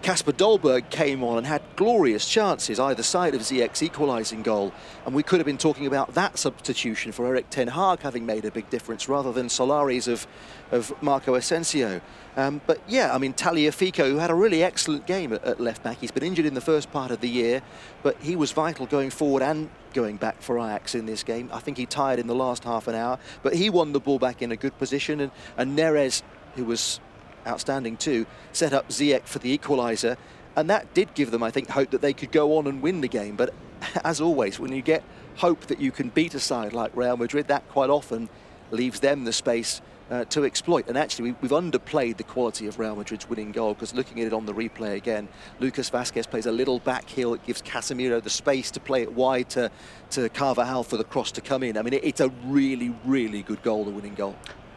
Kasper 0.02 0.32
Dolberg 0.32 0.90
came 0.90 1.24
on 1.24 1.38
and 1.38 1.46
had 1.46 1.60
glorious 1.76 2.28
chances 2.28 2.78
either 2.78 3.02
side 3.02 3.34
of 3.34 3.40
Ziyech's 3.40 3.82
equalising 3.82 4.42
goal. 4.42 4.72
And 5.04 5.14
we 5.14 5.22
could 5.22 5.38
have 5.38 5.46
been 5.46 5.58
talking 5.58 5.86
about 5.86 6.14
that 6.14 6.38
substitution 6.38 7.12
for 7.12 7.26
Erik 7.26 7.50
Ten 7.50 7.68
Hag 7.68 8.00
having 8.00 8.24
made 8.24 8.44
a 8.44 8.50
big 8.50 8.70
difference 8.70 9.08
rather 9.08 9.32
than 9.32 9.48
Solari's 9.48 10.06
of, 10.08 10.26
of 10.70 10.92
Marco 11.02 11.34
Asensio. 11.34 12.00
Um, 12.36 12.60
but 12.66 12.80
yeah, 12.86 13.12
I 13.12 13.18
mean, 13.18 13.34
Tagliafico, 13.34 14.08
who 14.08 14.18
had 14.18 14.30
a 14.30 14.34
really 14.34 14.62
excellent 14.62 15.06
game 15.06 15.32
at, 15.32 15.44
at, 15.44 15.60
left 15.60 15.82
back. 15.82 15.98
He's 15.98 16.12
been 16.12 16.22
injured 16.22 16.46
in 16.46 16.54
the 16.54 16.60
first 16.60 16.92
part 16.92 17.10
of 17.10 17.20
the 17.20 17.28
year, 17.28 17.62
but 18.02 18.16
he 18.20 18.36
was 18.36 18.52
vital 18.52 18.86
going 18.86 19.10
forward 19.10 19.42
and 19.42 19.68
going 19.92 20.16
back 20.16 20.40
for 20.40 20.58
Ajax 20.58 20.94
in 20.94 21.06
this 21.06 21.24
game. 21.24 21.50
I 21.52 21.58
think 21.58 21.76
he 21.76 21.86
tired 21.86 22.20
in 22.20 22.28
the 22.28 22.34
last 22.34 22.62
half 22.62 22.86
an 22.86 22.94
hour, 22.94 23.18
but 23.42 23.54
he 23.54 23.68
won 23.70 23.92
the 23.92 24.00
ball 24.00 24.20
back 24.20 24.40
in 24.42 24.52
a 24.52 24.56
good 24.56 24.78
position. 24.78 25.20
And, 25.20 25.32
and 25.56 25.76
Neres, 25.76 26.22
who 26.54 26.64
was 26.64 27.00
outstanding 27.48 27.96
too, 27.96 28.26
set 28.52 28.72
up 28.72 28.88
Ziyech 28.88 29.24
for 29.24 29.38
the 29.38 29.56
equaliser. 29.56 30.16
And 30.56 30.68
that 30.70 30.92
did 30.94 31.14
give 31.14 31.30
them, 31.30 31.42
I 31.42 31.50
think, 31.50 31.68
hope 31.68 31.90
that 31.90 32.00
they 32.00 32.12
could 32.12 32.32
go 32.32 32.56
on 32.58 32.66
and 32.66 32.82
win 32.82 33.00
the 33.00 33.08
game. 33.08 33.36
But 33.36 33.54
as 34.04 34.20
always, 34.20 34.58
when 34.58 34.72
you 34.72 34.82
get 34.82 35.02
hope 35.36 35.66
that 35.66 35.80
you 35.80 35.92
can 35.92 36.08
beat 36.08 36.34
a 36.34 36.40
side 36.40 36.72
like 36.72 36.94
Real 36.96 37.16
Madrid, 37.16 37.48
that 37.48 37.68
quite 37.68 37.90
often 37.90 38.28
leaves 38.70 39.00
them 39.00 39.24
the 39.24 39.32
space 39.32 39.80
uh, 40.10 40.24
to 40.26 40.44
exploit. 40.44 40.88
And 40.88 40.96
actually, 40.96 41.32
we, 41.32 41.48
have 41.48 41.50
underplayed 41.50 42.16
the 42.16 42.24
quality 42.24 42.66
of 42.66 42.78
Real 42.78 42.96
Madrid's 42.96 43.28
winning 43.28 43.52
goal 43.52 43.74
because 43.74 43.94
looking 43.94 44.20
at 44.20 44.26
it 44.26 44.32
on 44.32 44.46
the 44.46 44.54
replay 44.54 44.96
again, 44.96 45.28
Lucas 45.60 45.90
Vazquez 45.90 46.28
plays 46.28 46.46
a 46.46 46.52
little 46.52 46.78
back 46.80 47.08
heel. 47.08 47.34
It 47.34 47.44
gives 47.44 47.62
Casemiro 47.62 48.22
the 48.22 48.30
space 48.30 48.70
to 48.72 48.80
play 48.80 49.02
it 49.02 49.12
wide 49.12 49.50
to, 49.50 49.70
to 50.10 50.28
Carvajal 50.30 50.84
for 50.84 50.96
the 50.96 51.04
cross 51.04 51.30
to 51.32 51.40
come 51.40 51.62
in. 51.62 51.76
I 51.76 51.82
mean, 51.82 51.94
it, 51.94 52.04
it's 52.04 52.20
a 52.20 52.28
really, 52.46 52.94
really 53.04 53.42
good 53.42 53.62
goal, 53.62 53.84
the 53.84 53.90
winning 53.90 54.14
goal. 54.14 54.36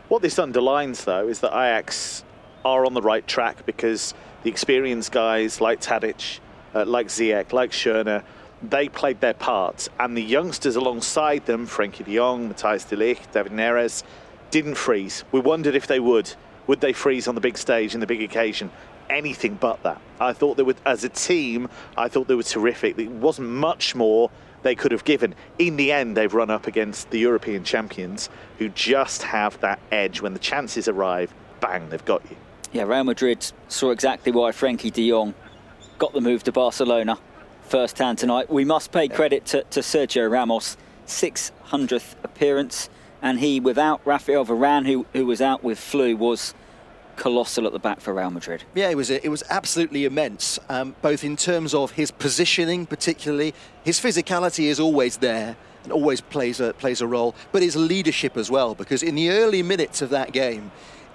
What 0.10 0.22
this 0.22 0.38
underlines, 0.38 1.06
though, 1.06 1.28
is 1.28 1.40
that 1.40 1.54
Ajax 1.54 2.26
are 2.64 2.86
on 2.86 2.94
the 2.94 3.02
right 3.02 3.26
track 3.28 3.66
because 3.66 4.14
the 4.44 4.50
experienced 4.50 5.12
guys 5.12 5.62
like 5.62 5.82
Tadic, 5.82 6.40
uh, 6.74 6.86
like 6.86 7.08
Ziyech, 7.08 7.54
like 7.54 7.72
Schöne, 7.72 8.24
they 8.62 8.90
played 8.90 9.22
their 9.22 9.34
parts. 9.34 9.90
And 10.00 10.16
the 10.16 10.24
youngsters 10.24 10.76
alongside 10.76 11.46
them, 11.46 11.68
Frenkie 11.68 12.06
de 12.06 12.16
Jong, 12.16 12.54
Matthijs 12.54 12.88
de 12.88 12.96
Ligt, 12.96 13.32
David 13.32 13.52
Neres, 13.52 14.04
didn't 14.52 14.76
freeze. 14.76 15.24
We 15.32 15.40
wondered 15.40 15.76
if 15.76 15.88
they 15.88 16.00
would. 16.00 16.34
Would 16.68 16.82
they 16.82 16.94
freeze 16.94 17.28
on 17.28 17.36
the 17.36 17.42
big 17.42 17.58
stage 17.58 17.94
in 17.94 18.00
the 18.00 18.08
big 18.08 18.22
occasion? 18.22 18.72
Anything 19.10 19.56
but 19.56 19.82
that. 19.84 20.00
I 20.20 20.34
thought 20.34 20.58
they 20.58 20.64
were, 20.64 20.76
as 20.86 21.04
a 21.04 21.10
team, 21.10 21.70
I 21.98 22.08
thought 22.08 22.28
they 22.28 22.36
were 22.36 22.44
terrific. 22.44 22.98
It 22.98 23.10
wasn't 23.10 23.50
much 23.50 23.96
more 23.96 24.30
they 24.64 24.76
could 24.76 24.92
have 24.92 25.04
given. 25.04 25.34
In 25.58 25.76
the 25.76 25.92
end, 25.92 26.16
they've 26.16 26.34
run 26.34 26.52
up 26.52 26.68
against 26.68 27.10
the 27.10 27.20
European 27.20 27.64
champions 27.64 28.30
who 28.60 28.70
just 28.70 29.24
have 29.24 29.60
that 29.62 29.80
edge 29.92 30.22
when 30.22 30.34
the 30.34 30.40
chances 30.40 30.88
arrive 30.88 31.34
bang, 31.62 31.90
they've 31.90 32.04
got 32.04 32.22
you. 32.30 32.36
Yeah, 32.72 32.84
Real 32.84 33.04
Madrid 33.04 33.52
saw 33.68 33.92
exactly 33.92 34.32
why 34.32 34.52
Frenkie 34.52 34.94
de 34.94 35.10
Jong 35.10 35.34
got 35.98 36.14
the 36.14 36.22
move 36.22 36.44
to 36.44 36.54
Barcelona 36.54 37.20
first 37.64 37.98
hand 37.98 38.18
tonight. 38.18 38.50
We 38.50 38.64
must 38.64 38.94
pay 38.94 39.10
credit 39.10 39.46
to, 39.48 39.64
to 39.64 39.82
Sergio 39.82 40.32
Ramos, 40.32 40.78
600th 41.06 42.16
appearance, 42.24 42.90
and 43.22 43.40
he, 43.40 43.60
without 43.60 44.00
Rafael 44.06 44.46
Varane, 44.46 44.86
who, 44.86 45.06
who 45.12 45.26
was 45.26 45.42
out 45.42 45.66
with 45.66 45.80
flu, 45.80 46.16
was 46.16 46.54
colossal 47.18 47.68
at 47.68 47.74
the 47.74 47.80
back 47.80 48.00
for 48.00 48.14
Real 48.14 48.32
Madrid. 48.32 48.64
Yeah, 48.74 48.90
it 48.90 48.96
was 48.96 49.10
it 49.10 49.30
was 49.30 49.44
absolutely 49.50 50.06
immense, 50.06 50.58
um, 50.70 50.96
both 51.02 51.26
in 51.26 51.36
terms 51.36 51.74
of 51.74 51.92
his 51.92 52.10
positioning, 52.10 52.86
particularly 52.86 53.54
his 53.84 54.00
physicality 54.00 54.66
is 54.66 54.80
always 54.80 55.18
there 55.18 55.58
and 55.84 55.92
always 55.92 56.22
plays 56.22 56.60
a 56.62 56.74
plays 56.74 57.02
a 57.02 57.08
role, 57.08 57.36
but 57.52 57.62
his 57.62 57.76
leadership 57.76 58.38
as 58.38 58.50
well. 58.50 58.76
Because 58.76 59.04
in 59.04 59.16
the 59.16 59.30
early 59.30 59.62
minutes 59.62 60.02
of 60.02 60.10
that 60.10 60.32
game, 60.32 60.72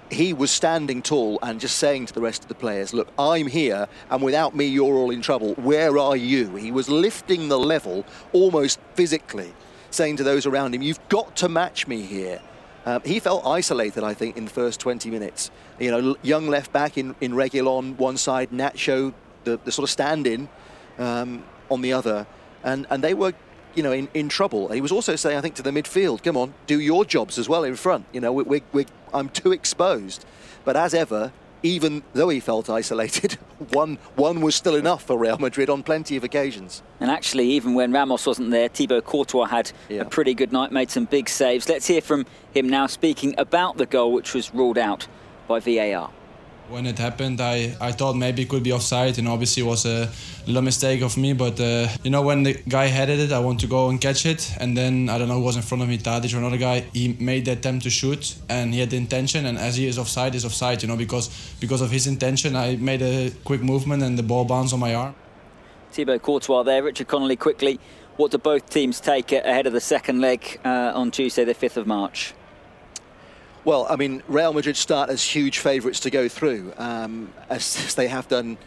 he 0.09 0.33
was 0.33 0.51
standing 0.51 1.01
tall 1.01 1.39
and 1.41 1.59
just 1.59 1.77
saying 1.77 2.05
to 2.07 2.13
the 2.13 2.21
rest 2.21 2.43
of 2.43 2.47
the 2.47 2.55
players, 2.55 2.93
"Look, 2.93 3.09
I'm 3.17 3.47
here, 3.47 3.87
and 4.09 4.21
without 4.21 4.55
me, 4.55 4.65
you're 4.65 4.95
all 4.95 5.11
in 5.11 5.21
trouble. 5.21 5.53
Where 5.55 5.97
are 5.97 6.15
you?" 6.17 6.55
He 6.55 6.71
was 6.71 6.89
lifting 6.89 7.49
the 7.49 7.59
level 7.59 8.05
almost 8.33 8.79
physically, 8.95 9.53
saying 9.89 10.17
to 10.17 10.23
those 10.23 10.45
around 10.45 10.75
him, 10.75 10.81
"You've 10.81 11.09
got 11.09 11.35
to 11.37 11.49
match 11.49 11.87
me 11.87 12.01
here." 12.01 12.41
Um, 12.87 13.01
he 13.03 13.19
felt 13.19 13.45
isolated, 13.45 14.05
I 14.05 14.13
think, 14.13 14.37
in 14.37 14.45
the 14.45 14.49
first 14.49 14.79
20 14.79 15.11
minutes. 15.11 15.51
You 15.77 15.91
know, 15.91 16.15
young 16.21 16.47
left 16.47 16.71
back 16.71 16.97
in, 16.97 17.15
in 17.19 17.33
Reguilon 17.33 17.97
one 17.97 18.15
side, 18.15 18.49
Nacho, 18.51 19.13
the, 19.43 19.59
the 19.65 19.73
sort 19.73 19.83
of 19.83 19.89
stand-in 19.89 20.47
um, 20.97 21.43
on 21.69 21.81
the 21.81 21.91
other. 21.91 22.25
And, 22.63 22.87
and 22.89 23.03
they 23.03 23.13
were, 23.13 23.33
you 23.75 23.83
know, 23.83 23.91
in, 23.91 24.07
in 24.13 24.29
trouble. 24.29 24.67
And 24.67 24.75
he 24.75 24.79
was 24.79 24.93
also 24.93 25.17
saying, 25.17 25.37
I 25.37 25.41
think, 25.41 25.55
to 25.55 25.61
the 25.61 25.71
midfield, 25.71 26.23
come 26.23 26.37
on, 26.37 26.53
do 26.65 26.79
your 26.79 27.03
jobs 27.03 27.37
as 27.37 27.49
well 27.49 27.65
in 27.65 27.75
front. 27.75 28.05
You 28.13 28.21
know, 28.21 28.31
we're, 28.31 28.43
we, 28.43 28.63
we, 28.71 28.85
I'm 29.13 29.29
too 29.29 29.51
exposed. 29.51 30.25
But 30.65 30.75
as 30.75 30.93
ever, 30.93 31.31
even 31.63 32.03
though 32.13 32.29
he 32.29 32.39
felt 32.39 32.69
isolated, 32.69 33.33
one, 33.71 33.97
one 34.15 34.41
was 34.41 34.55
still 34.55 34.75
enough 34.75 35.03
for 35.03 35.17
Real 35.17 35.37
Madrid 35.37 35.69
on 35.69 35.83
plenty 35.83 36.15
of 36.15 36.23
occasions. 36.23 36.83
And 36.99 37.09
actually, 37.09 37.49
even 37.51 37.73
when 37.73 37.91
Ramos 37.91 38.25
wasn't 38.25 38.51
there, 38.51 38.67
Thibaut 38.67 39.05
Courtois 39.05 39.45
had 39.45 39.71
yeah. 39.89 40.01
a 40.01 40.05
pretty 40.05 40.33
good 40.33 40.51
night, 40.51 40.71
made 40.71 40.91
some 40.91 41.05
big 41.05 41.29
saves. 41.29 41.67
Let's 41.67 41.87
hear 41.87 42.01
from 42.01 42.25
him 42.53 42.69
now 42.69 42.87
speaking 42.87 43.33
about 43.37 43.77
the 43.77 43.85
goal, 43.85 44.11
which 44.11 44.33
was 44.33 44.53
ruled 44.53 44.77
out 44.77 45.07
by 45.47 45.59
VAR. 45.59 46.11
When 46.69 46.85
it 46.85 46.99
happened, 46.99 47.39
I, 47.39 47.77
I 47.79 47.93
thought 47.93 48.17
maybe 48.17 48.41
it 48.41 48.49
could 48.49 48.61
be 48.61 48.73
offside, 48.73 49.17
and 49.17 49.27
obviously 49.27 49.63
it 49.63 49.65
was 49.65 49.85
a 49.85 50.09
little 50.45 50.61
mistake 50.61 51.01
of 51.01 51.15
me. 51.15 51.31
But 51.31 51.59
uh, 51.61 51.87
you 52.03 52.09
know, 52.09 52.21
when 52.21 52.43
the 52.43 52.55
guy 52.67 52.87
headed 52.87 53.19
it, 53.19 53.31
I 53.31 53.39
want 53.39 53.61
to 53.61 53.67
go 53.67 53.89
and 53.89 54.01
catch 54.01 54.25
it, 54.25 54.53
and 54.59 54.75
then 54.75 55.07
I 55.07 55.17
don't 55.17 55.29
know 55.29 55.35
who 55.35 55.43
was 55.43 55.55
in 55.55 55.61
front 55.61 55.81
of 55.83 55.87
me, 55.87 55.97
Tadic 55.97 56.33
or 56.33 56.39
another 56.39 56.57
guy. 56.57 56.81
He 56.91 57.15
made 57.19 57.45
the 57.45 57.53
attempt 57.53 57.83
to 57.83 57.89
shoot, 57.89 58.35
and 58.49 58.73
he 58.73 58.81
had 58.81 58.89
the 58.89 58.97
intention. 58.97 59.45
And 59.45 59.57
as 59.57 59.77
he 59.77 59.87
is 59.87 59.97
offside, 59.97 60.35
is 60.35 60.43
offside. 60.43 60.81
You 60.81 60.89
know, 60.89 60.97
because 60.97 61.29
because 61.61 61.79
of 61.79 61.89
his 61.89 62.05
intention, 62.05 62.57
I 62.57 62.75
made 62.75 63.01
a 63.01 63.31
quick 63.45 63.61
movement, 63.61 64.03
and 64.03 64.19
the 64.19 64.23
ball 64.23 64.43
bounced 64.43 64.73
on 64.73 64.81
my 64.81 64.93
arm. 64.93 65.15
Thibaut 65.91 66.21
Courtois 66.21 66.63
there, 66.63 66.83
Richard 66.83 67.07
Connolly 67.07 67.37
quickly. 67.37 67.79
What 68.17 68.31
do 68.31 68.39
both 68.39 68.69
teams 68.69 68.99
take 68.99 69.31
ahead 69.31 69.67
of 69.67 69.73
the 69.73 69.79
second 69.79 70.19
leg 70.19 70.59
uh, 70.65 70.91
on 70.93 71.11
Tuesday, 71.11 71.45
the 71.45 71.55
5th 71.55 71.77
of 71.77 71.87
March? 71.87 72.33
Well, 73.67 73.85
I 73.89 73.97
mean, 73.97 74.23
Real 74.29 74.53
Madrid 74.53 74.77
start 74.77 75.09
as 75.09 75.21
huge 75.21 75.59
favourites 75.59 75.99
to 75.99 76.09
go 76.09 76.29
through, 76.29 76.71
um, 76.77 77.33
as, 77.49 77.75
as, 77.85 77.95
they 77.95 78.07
have 78.07 78.29
done, 78.29 78.57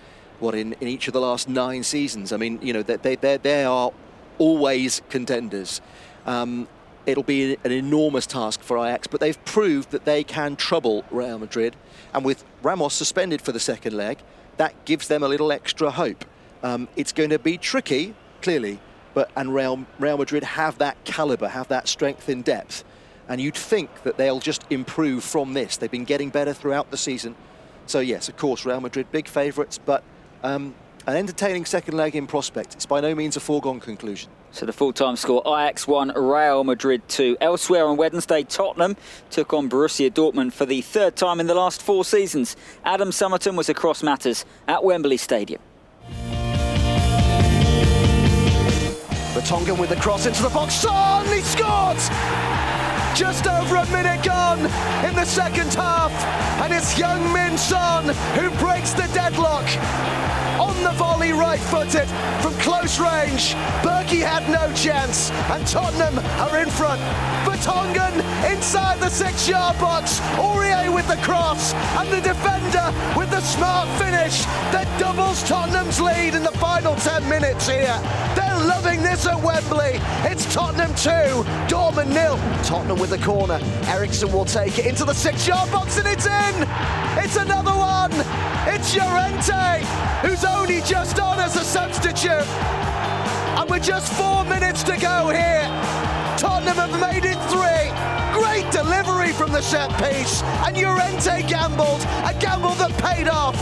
what, 0.41 0.55
in, 0.55 0.75
in 0.75 0.89
each 0.89 1.07
of 1.09 1.15
the 1.15 1.23
last 1.23 1.49
nine 1.49 1.85
seasons. 1.85 2.35
I 2.35 2.37
mean, 2.37 2.59
you 2.61 2.75
know, 2.75 2.83
they, 2.83 3.17
they, 3.17 3.39
they 3.39 3.65
are 3.65 3.93
always 4.37 5.01
contenders. 5.09 5.81
Um, 6.27 6.69
it'll 7.07 7.23
be 7.23 7.57
an 7.65 7.73
enormous 7.73 8.27
task 8.27 8.61
for 8.61 8.77
Ajax, 8.77 9.07
but 9.07 9.21
they've 9.21 9.43
proved 9.47 9.91
that 9.93 10.05
they 10.05 10.23
can 10.23 10.55
trouble 10.55 11.07
Real 11.11 11.39
Madrid. 11.39 11.77
And 12.13 12.23
with 12.23 12.45
Ramos 12.63 12.93
suspended 12.93 13.41
for 13.41 13.53
the 13.53 13.61
second 13.61 13.97
leg, 13.97 14.19
that 14.59 14.85
gives 14.85 15.09
them 15.09 15.23
a 15.23 15.29
little 15.29 15.51
extra 15.51 15.91
hope. 15.93 16.27
Um, 16.63 16.89
it's 16.95 17.13
going 17.13 17.31
to 17.31 17.39
be 17.39 17.57
tricky, 17.57 18.15
clearly, 18.43 18.79
but 19.15 19.31
and 19.35 19.55
Real, 19.55 19.87
Real 19.99 20.19
Madrid 20.19 20.45
have 20.45 20.77
that 20.77 21.03
calibre, 21.07 21.49
have 21.49 21.69
that 21.69 21.89
strength 21.89 22.29
in 22.29 22.43
depth 22.43 22.85
and 23.31 23.41
you'd 23.41 23.55
think 23.55 24.03
that 24.03 24.17
they'll 24.17 24.41
just 24.41 24.65
improve 24.71 25.23
from 25.23 25.55
this. 25.55 25.77
They've 25.77 25.91
been 25.91 26.05
getting 26.05 26.31
better 26.31 26.53
throughout 26.53 26.91
the 26.91 26.97
season. 26.97 27.37
So, 27.87 28.01
yes, 28.01 28.29
of 28.29 28.37
course, 28.37 28.67
Real 28.67 28.81
Madrid, 28.81 29.11
big 29.13 29.29
favourites, 29.29 29.79
but 29.79 30.03
um, 30.43 30.75
an 31.07 31.17
entertaining 31.17 31.65
second 31.65 31.97
leg 31.97 32.17
in 32.17 32.27
prospect. 32.27 32.75
It's 32.75 32.87
by 32.87 33.01
no 33.01 33.15
means 33.15 33.37
a 33.37 33.41
foregone 33.41 33.79
conclusion. 33.79 34.31
So 34.51 34.67
the 34.67 34.73
full-time 34.73 35.15
score, 35.15 35.43
Ajax 35.47 35.87
1, 35.87 36.13
Real 36.17 36.65
Madrid 36.65 37.09
2. 37.09 37.37
Elsewhere 37.41 37.87
on 37.87 37.97
Wednesday, 37.97 38.43
Tottenham 38.43 38.97
took 39.31 39.55
on 39.55 39.71
Borussia 39.71 40.11
Dortmund 40.11 40.53
for 40.53 40.67
the 40.67 40.81
third 40.81 41.15
time 41.15 41.39
in 41.39 41.47
the 41.47 41.55
last 41.55 41.81
four 41.81 42.05
seasons. 42.05 42.57
Adam 42.85 43.11
Summerton 43.11 43.57
was 43.57 43.69
across 43.69 44.03
matters 44.03 44.45
at 44.67 44.83
Wembley 44.83 45.17
Stadium. 45.17 45.63
Vertonghen 49.35 49.79
with 49.79 49.91
the 49.91 49.97
cross 49.97 50.27
into 50.27 50.43
the 50.43 50.49
box. 50.49 50.75
Son, 50.75 51.25
he 51.27 51.41
scores! 51.43 52.11
Just 53.21 53.47
over 53.47 53.77
a 53.77 53.87
minute 53.91 54.25
gone 54.25 54.61
in 55.05 55.15
the 55.15 55.27
second 55.27 55.75
half, 55.75 56.11
and 56.63 56.73
it's 56.73 56.99
Young 56.99 57.21
Min 57.35 57.59
Son 57.59 58.05
who 58.33 58.49
breaks 58.57 58.95
the 58.95 59.07
deadlock 59.13 59.67
on 60.59 60.75
the 60.83 60.93
volley 60.93 61.33
right-footed 61.33 62.09
from 62.41 62.55
close 62.61 62.99
range. 62.99 63.53
Bürki 63.85 64.23
had 64.25 64.49
no 64.49 64.73
chance, 64.75 65.31
and 65.53 65.67
Tottenham 65.67 66.19
are 66.41 66.63
in 66.63 66.71
front. 66.71 67.03
Vertonghen 67.45 68.15
inside 68.51 68.99
the 69.01 69.11
six-yard 69.11 69.79
box. 69.79 70.21
Aurier 70.39 70.93
with 70.95 71.07
the 71.07 71.17
cross, 71.17 71.75
and 71.99 72.09
the 72.09 72.23
defender 72.23 72.89
with 73.19 73.31
the 73.31 73.43
smart 73.43 73.87
finish 73.99 74.45
that 74.73 74.89
doubles 74.99 75.43
Tottenham's 75.43 76.01
lead 76.01 76.35
in 76.35 76.43
the 76.43 76.53
final 76.53 76.95
10 76.97 77.29
minutes 77.29 77.69
here. 77.69 78.01
They're 78.35 78.65
loving 78.65 79.03
this 79.03 79.27
at 79.27 79.41
Wembley. 79.43 80.01
It's 80.25 80.53
Tottenham 80.55 80.95
2, 80.95 81.45
Dortmund 81.69 82.15
nil. 82.15 82.39
Tottenham 82.65 82.99
with 82.99 83.10
the 83.11 83.19
corner. 83.19 83.59
Eriksen 83.89 84.33
will 84.33 84.45
take 84.45 84.79
it 84.79 84.87
into 84.87 85.05
the 85.05 85.13
six-yard 85.13 85.71
box, 85.73 85.99
and 85.99 86.07
it's 86.07 86.27
in. 86.27 86.55
It's 87.19 87.37
another 87.37 87.73
one. 87.73 88.13
It's 88.73 88.95
Llorente, 88.95 89.85
who's 90.23 90.45
only 90.45 90.81
just 90.83 91.19
on 91.19 91.41
as 91.41 91.57
a 91.57 91.65
substitute. 91.65 92.47
And 93.59 93.69
with 93.69 93.83
just 93.83 94.13
four 94.13 94.45
minutes 94.45 94.85
to 94.85 94.97
go 94.97 95.29
here, 95.29 95.67
Tottenham 96.39 96.77
have 96.77 97.01
made 97.01 97.25
it 97.25 97.39
three. 97.51 97.91
Great 98.33 98.71
delivery 98.71 99.33
from 99.33 99.51
the 99.51 99.61
set 99.61 99.91
piece, 99.99 100.43
and 100.65 100.77
Llorente 100.77 101.43
gambled, 101.49 102.03
a 102.25 102.33
gamble 102.39 102.75
that 102.79 102.97
paid 103.03 103.29
off. 103.29 103.57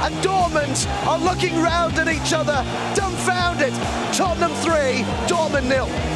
And 0.00 0.14
Dortmund 0.24 0.88
are 1.06 1.18
looking 1.18 1.60
round 1.60 1.98
at 1.98 2.08
each 2.08 2.32
other, 2.32 2.64
dumbfounded. 2.94 3.74
Tottenham 4.14 4.54
three, 4.64 5.04
Dortmund 5.28 5.68
nil. 5.68 6.13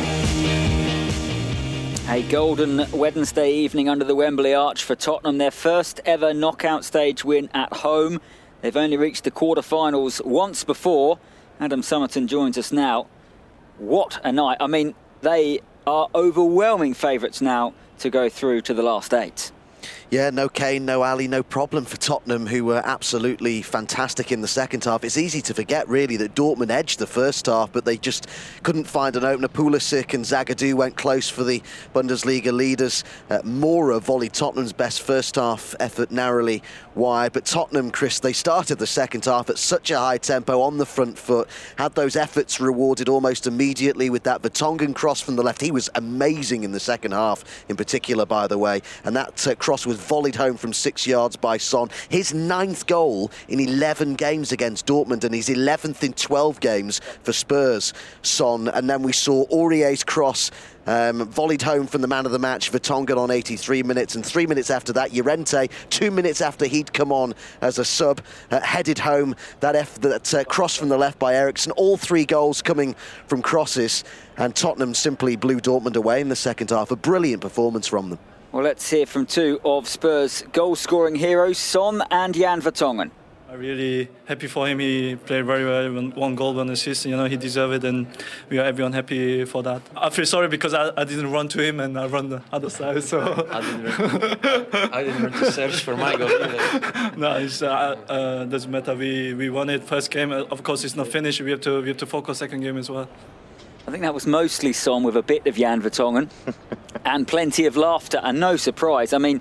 A 2.11 2.23
golden 2.23 2.87
Wednesday 2.91 3.53
evening 3.53 3.91
under 3.91 4.03
the 4.03 4.15
Wembley 4.15 4.55
Arch 4.55 4.83
for 4.83 4.95
Tottenham, 4.95 5.37
their 5.37 5.51
first 5.51 6.01
ever 6.07 6.33
knockout 6.33 6.83
stage 6.83 7.23
win 7.23 7.51
at 7.53 7.71
home. 7.71 8.19
They've 8.63 8.75
only 8.79 8.97
reached 8.97 9.25
the 9.25 9.31
quarter-finals 9.31 10.23
once 10.25 10.65
before. 10.65 11.19
Adam 11.61 11.83
Summerton 11.83 12.27
joins 12.27 12.57
us 12.57 12.73
now. 12.73 13.09
What 13.77 14.25
a 14.25 14.33
night. 14.33 14.57
I 14.59 14.69
mean, 14.69 14.95
they 15.21 15.61
are 15.87 16.09
overwhelming 16.15 16.95
favourites 16.95 17.43
now 17.43 17.75
to 17.99 18.09
go 18.09 18.31
through 18.31 18.63
to 18.63 18.73
the 18.73 18.83
last 18.83 19.13
eight. 19.13 19.53
Yeah, 20.11 20.31
no 20.31 20.49
Kane, 20.49 20.87
no 20.87 21.03
Ali, 21.03 21.29
no 21.29 21.43
problem 21.43 21.85
for 21.85 21.99
Tottenham, 21.99 22.47
who 22.47 22.65
were 22.65 22.81
absolutely 22.83 23.61
fantastic 23.61 24.33
in 24.33 24.41
the 24.41 24.49
second 24.49 24.83
half. 24.85 25.05
It's 25.05 25.19
easy 25.19 25.43
to 25.43 25.53
forget, 25.53 25.87
really, 25.87 26.17
that 26.17 26.35
Dortmund 26.35 26.71
edged 26.71 26.99
the 26.99 27.07
first 27.07 27.45
half, 27.45 27.71
but 27.73 27.85
they 27.85 27.99
just 27.99 28.27
couldn't 28.63 28.85
find 28.85 29.17
an 29.17 29.25
opener. 29.25 29.49
Pulisic 29.49 30.15
and 30.15 30.25
Zagadou 30.25 30.73
went 30.73 30.97
close 30.97 31.29
for 31.29 31.45
the 31.45 31.63
Bundesliga 31.95 32.53
leaders. 32.53 33.05
Uh, 33.29 33.41
Moura 33.41 34.01
volleyed 34.01 34.33
Tottenham's 34.33 34.73
best 34.73 35.03
first 35.03 35.37
half 35.37 35.75
effort 35.79 36.11
narrowly 36.11 36.63
wide, 36.95 37.35
but 37.35 37.45
Tottenham, 37.45 37.91
Chris, 37.91 38.19
they 38.19 38.33
started 38.33 38.79
the 38.79 38.87
second 38.87 39.27
half 39.27 39.51
at 39.51 39.59
such 39.59 39.91
a 39.91 39.99
high 39.99 40.17
tempo 40.17 40.63
on 40.63 40.79
the 40.79 40.87
front 40.87 41.19
foot, 41.19 41.51
had 41.77 41.95
those 41.95 42.17
efforts 42.17 42.61
rewarded 42.61 43.11
almost 43.11 43.47
immediately 43.47 44.09
with 44.09 44.23
that 44.23 44.41
Vertonghen 44.41 44.95
cross 44.95 45.21
from 45.21 45.37
the 45.37 45.43
left. 45.43 45.61
He 45.61 45.71
was 45.71 45.91
amazing 45.97 46.63
in 46.65 46.73
the 46.73 46.81
second 46.81 47.13
half, 47.13 47.45
in 47.69 47.77
particular, 47.77 48.25
by 48.25 48.47
the 48.47 48.57
way, 48.57 48.81
and 49.05 49.15
that 49.15 49.47
uh, 49.47 49.55
cross 49.55 49.85
was 49.85 49.98
volleyed 50.01 50.37
home 50.37 50.57
from 50.57 50.73
six 50.73 51.07
yards 51.07 51.37
by 51.37 51.57
Son. 51.57 51.89
His 52.09 52.35
ninth 52.35 52.87
goal 52.87 53.31
in 53.49 53.61
11 53.61 54.15
games 54.15 54.53
against 54.53 54.87
Dortmund 54.87 55.25
and 55.25 55.35
his 55.35 55.49
11th 55.49 56.03
in 56.03 56.13
12 56.13 56.61
games 56.61 57.01
for 57.23 57.33
Spurs, 57.33 57.93
Son. 58.23 58.69
And 58.69 58.89
then 58.89 59.03
we 59.03 59.13
saw 59.13 59.45
Aurier's 59.51 60.05
cross 60.05 60.51
um, 60.89 61.27
volleyed 61.29 61.61
home 61.61 61.87
from 61.87 62.01
the 62.01 62.09
man 62.09 62.25
of 62.25 62.33
the 62.33 62.39
match, 62.39 62.73
Vertonghen 62.73 63.19
on 63.19 63.31
83 63.31 63.83
minutes, 63.83 64.15
and 64.15 64.25
three 64.25 64.47
minutes 64.47 64.71
after 64.71 64.93
that, 64.95 65.13
Llorente, 65.13 65.69
two 65.91 66.11
minutes 66.11 66.41
after 66.41 66.65
he'd 66.65 66.95
come 66.95 67.13
on 67.13 67.35
as 67.61 67.79
a 67.79 67.85
sub, 67.85 68.23
uh, 68.51 68.61
headed 68.61 68.99
home 68.99 69.37
that, 69.61 69.77
F- 69.77 70.01
that 70.01 70.33
uh, 70.35 70.45
cross 70.45 70.77
from 70.77 70.89
the 70.89 70.97
left 70.97 71.19
by 71.19 71.35
Eriksen. 71.35 71.73
All 71.73 71.99
three 71.99 72.25
goals 72.25 72.63
coming 72.63 72.95
from 73.27 73.43
crosses, 73.43 74.03
and 74.39 74.57
Tottenham 74.57 74.95
simply 74.95 75.37
blew 75.37 75.61
Dortmund 75.61 75.97
away 75.97 76.23
in 76.23 76.31
the 76.31 76.37
second 76.37 76.71
half. 76.71 76.91
A 76.91 76.97
brilliant 76.97 77.43
performance 77.43 77.87
from 77.87 78.09
them. 78.09 78.19
Well, 78.51 78.65
let's 78.65 78.89
hear 78.89 79.05
from 79.05 79.27
two 79.27 79.61
of 79.63 79.87
Spurs' 79.87 80.43
goal-scoring 80.53 81.17
heroes, 81.17 81.59
Son 81.59 82.03
and 82.11 82.35
Jan 82.35 82.63
Vertonghen. 82.63 83.11
I'm 83.51 83.59
really 83.59 84.09
happy 84.25 84.47
for 84.47 84.67
him. 84.67 84.79
He 84.79 85.17
played 85.17 85.45
very 85.45 85.67
well, 85.67 86.11
one 86.13 86.35
goal, 86.35 86.55
one 86.55 86.71
assist. 86.71 87.05
You 87.05 87.17
know, 87.17 87.27
he 87.27 87.37
deserved 87.37 87.75
it, 87.75 87.85
and 87.85 88.07
we 88.49 88.59
are 88.59 88.65
everyone 88.65 88.95
happy 88.95 89.45
for 89.45 89.63
that. 89.65 89.83
I 89.95 90.09
feel 90.09 90.25
sorry 90.25 90.49
because 90.49 90.73
I, 90.73 90.93
I 90.97 91.05
didn't 91.05 91.31
run 91.31 91.49
to 91.49 91.63
him 91.63 91.81
and 91.81 91.99
I 91.99 92.07
run 92.07 92.31
the 92.31 92.43
other 92.51 92.71
side. 92.71 93.03
So 93.03 93.21
I 93.51 93.61
didn't 93.61 93.85
run, 93.85 94.93
I 94.95 95.03
didn't 95.05 95.23
run 95.23 95.33
to 95.33 95.53
search 95.53 95.83
for 95.83 95.95
my 95.95 96.17
goal 96.17 96.31
either. 96.31 97.13
no, 97.19 97.37
it 97.37 97.63
uh, 97.63 97.67
uh, 97.67 98.45
doesn't 98.45 98.71
matter. 98.71 98.95
We 98.95 99.35
we 99.35 99.51
won 99.51 99.69
it 99.69 99.85
first 99.85 100.11
game. 100.11 100.33
Of 100.33 100.63
course, 100.63 100.85
it's 100.85 100.97
not 100.97 101.09
finished. 101.09 101.41
We 101.43 101.51
have 101.51 101.61
to 101.63 101.83
we 101.83 101.89
have 101.89 101.99
to 101.99 102.07
focus 102.07 102.39
second 102.39 102.61
game 102.61 102.79
as 102.79 102.89
well. 102.89 103.09
I 103.89 103.91
think 103.91 104.03
that 104.03 104.13
was 104.13 104.27
mostly 104.27 104.75
Son 104.75 105.03
with 105.03 105.17
a 105.17 105.23
bit 105.23 105.47
of 105.47 105.57
Jan 105.57 105.81
Vertonghen 105.81 106.29
and 107.07 107.27
plenty 107.27 107.65
of 107.65 107.75
laughter 107.75 108.21
and 108.23 108.39
no 108.39 108.57
surprise. 108.57 109.15
I 109.15 109.19
mean 109.19 109.41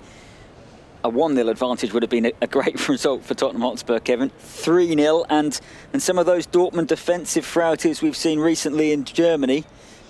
a 1.04 1.10
1 1.10 1.34
0 1.34 1.48
advantage 1.48 1.92
would 1.92 2.02
have 2.02 2.08
been 2.08 2.24
a, 2.24 2.32
a, 2.40 2.46
great 2.46 2.88
result 2.88 3.26
for 3.26 3.34
Tottenham 3.34 3.60
Hotspur, 3.60 3.98
Kevin. 3.98 4.30
3 4.38 4.96
0, 4.96 5.26
and, 5.28 5.60
and 5.92 6.02
some 6.02 6.18
of 6.18 6.24
those 6.24 6.46
Dortmund 6.46 6.86
defensive 6.86 7.44
frailties 7.44 8.00
we've 8.00 8.16
seen 8.16 8.40
recently 8.40 8.90
in 8.90 9.04
Germany 9.04 9.66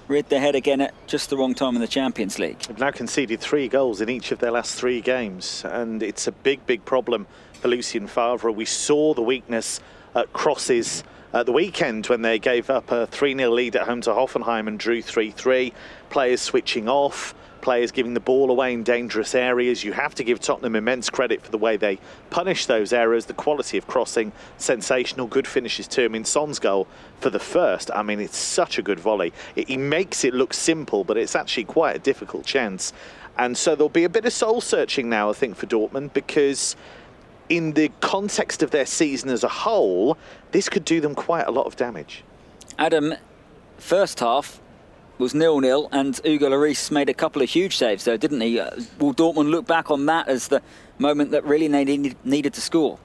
reared 0.07 0.28
their 0.28 0.40
head 0.40 0.54
again 0.54 0.83
at 0.83 0.95
just 1.09 1.30
the 1.30 1.37
wrong 1.37 1.52
time 1.52 1.75
in 1.75 1.80
the 1.80 1.88
Champions 1.88 2.38
League. 2.38 2.61
They've 2.61 2.78
now 2.78 2.92
conceded 2.92 3.40
three 3.40 3.66
goals 3.66 4.00
in 4.00 4.09
each 4.09 4.30
of 4.30 4.38
their 4.38 4.52
last 4.52 4.76
three 4.76 5.00
games, 5.00 5.64
and 5.64 6.00
it's 6.00 6.28
a 6.28 6.33
big, 6.33 6.64
big 6.64 6.85
problem 6.85 7.26
for 7.54 7.66
Lucien 7.66 8.07
Favre. 8.07 8.52
We 8.52 8.66
saw 8.66 9.14
the 9.14 9.23
weakness 9.23 9.80
at 10.14 10.33
crosses 10.33 11.02
at 11.32 11.47
the 11.47 11.52
weekend 11.52 12.06
when 12.06 12.23
they 12.23 12.38
gave 12.38 12.70
up 12.70 12.90
a 12.90 13.06
3 13.06 13.37
0 13.37 13.50
lead 13.50 13.76
at 13.76 13.87
home 13.87 14.00
to 14.02 14.11
Hoffenheim 14.11 14.68
and 14.68 14.78
drew 14.78 15.02
3 15.02 15.30
3. 15.30 15.73
Players 16.11 16.40
switching 16.40 16.88
off 16.88 17.35
players 17.61 17.90
giving 17.90 18.14
the 18.14 18.20
ball 18.20 18.50
away 18.50 18.73
in 18.73 18.82
dangerous 18.82 19.35
areas. 19.35 19.85
You 19.85 19.92
have 19.92 20.14
to 20.16 20.25
give 20.25 20.40
Tottenham 20.40 20.76
immense 20.76 21.11
credit 21.11 21.42
for 21.42 21.50
the 21.50 21.58
way 21.58 21.76
they 21.76 21.99
punish 22.30 22.66
those 22.66 22.92
errors, 22.92 23.26
the 23.26 23.35
quality 23.35 23.78
of 23.78 23.87
crossing, 23.87 24.32
sensational, 24.56 25.26
good 25.26 25.47
finishes 25.47 25.87
too. 25.87 26.04
I 26.04 26.08
mean, 26.08 26.25
Son's 26.25 26.58
goal 26.58 26.87
for 27.20 27.30
the 27.30 27.38
first, 27.38 27.90
I 27.94 28.02
mean, 28.02 28.20
it's 28.20 28.37
such 28.37 28.78
a 28.78 28.82
good 28.82 29.00
volley. 29.00 29.32
It, 29.56 29.68
he 29.68 29.76
makes 29.76 30.25
it 30.25 30.35
look 30.35 30.54
simple, 30.54 31.04
but 31.04 31.16
it's 31.16 31.37
actually 31.37 31.64
quite 31.64 31.97
a 31.97 31.99
difficult 31.99 32.44
chance. 32.44 32.92
And 33.37 33.56
so 33.56 33.76
there'll 33.76 33.88
be 33.88 34.04
a 34.04 34.08
bit 34.08 34.25
of 34.25 34.32
soul 34.32 34.61
searching 34.61 35.08
now, 35.08 35.30
I 35.30 35.32
think, 35.32 35.56
for 35.56 35.66
Dortmund 35.66 36.12
because 36.12 36.75
in 37.49 37.73
the 37.73 37.90
context 38.00 38.62
of 38.62 38.71
their 38.71 38.87
season 38.87 39.31
as 39.31 39.45
a 39.45 39.49
whole, 39.49 40.17
this 40.52 40.69
could 40.69 40.85
do 40.85 41.00
them 41.00 41.14
quite 41.14 41.47
a 41.47 41.50
lot 41.50 41.67
of 41.67 41.76
damage. 41.76 42.25
Adam, 42.78 43.14
first 43.78 44.21
half, 44.21 44.61
was 45.19 45.35
nil-nil, 45.35 45.88
and 45.90 46.21
Hugo 46.25 46.50
Lloris 46.50 46.90
made 46.90 47.09
a 47.09 47.14
couple 47.14 47.43
of 47.43 47.50
huge 47.50 47.76
saves, 47.76 48.05
though, 48.05 48.17
didn't 48.17 48.40
he? 48.40 48.61
Uh, 48.61 48.71
will 49.00 49.12
Dortmund 49.12 49.50
look 49.50 49.67
back 49.67 49.90
on 49.90 50.07
that 50.07 50.28
as 50.28 50.49
the 50.49 50.62
moment 50.99 51.33
that 51.33 51.45
really 51.45 51.67
they 51.69 51.85
needed, 51.85 52.17
needed 52.25 52.55
to 52.55 52.61
score? 52.61 52.99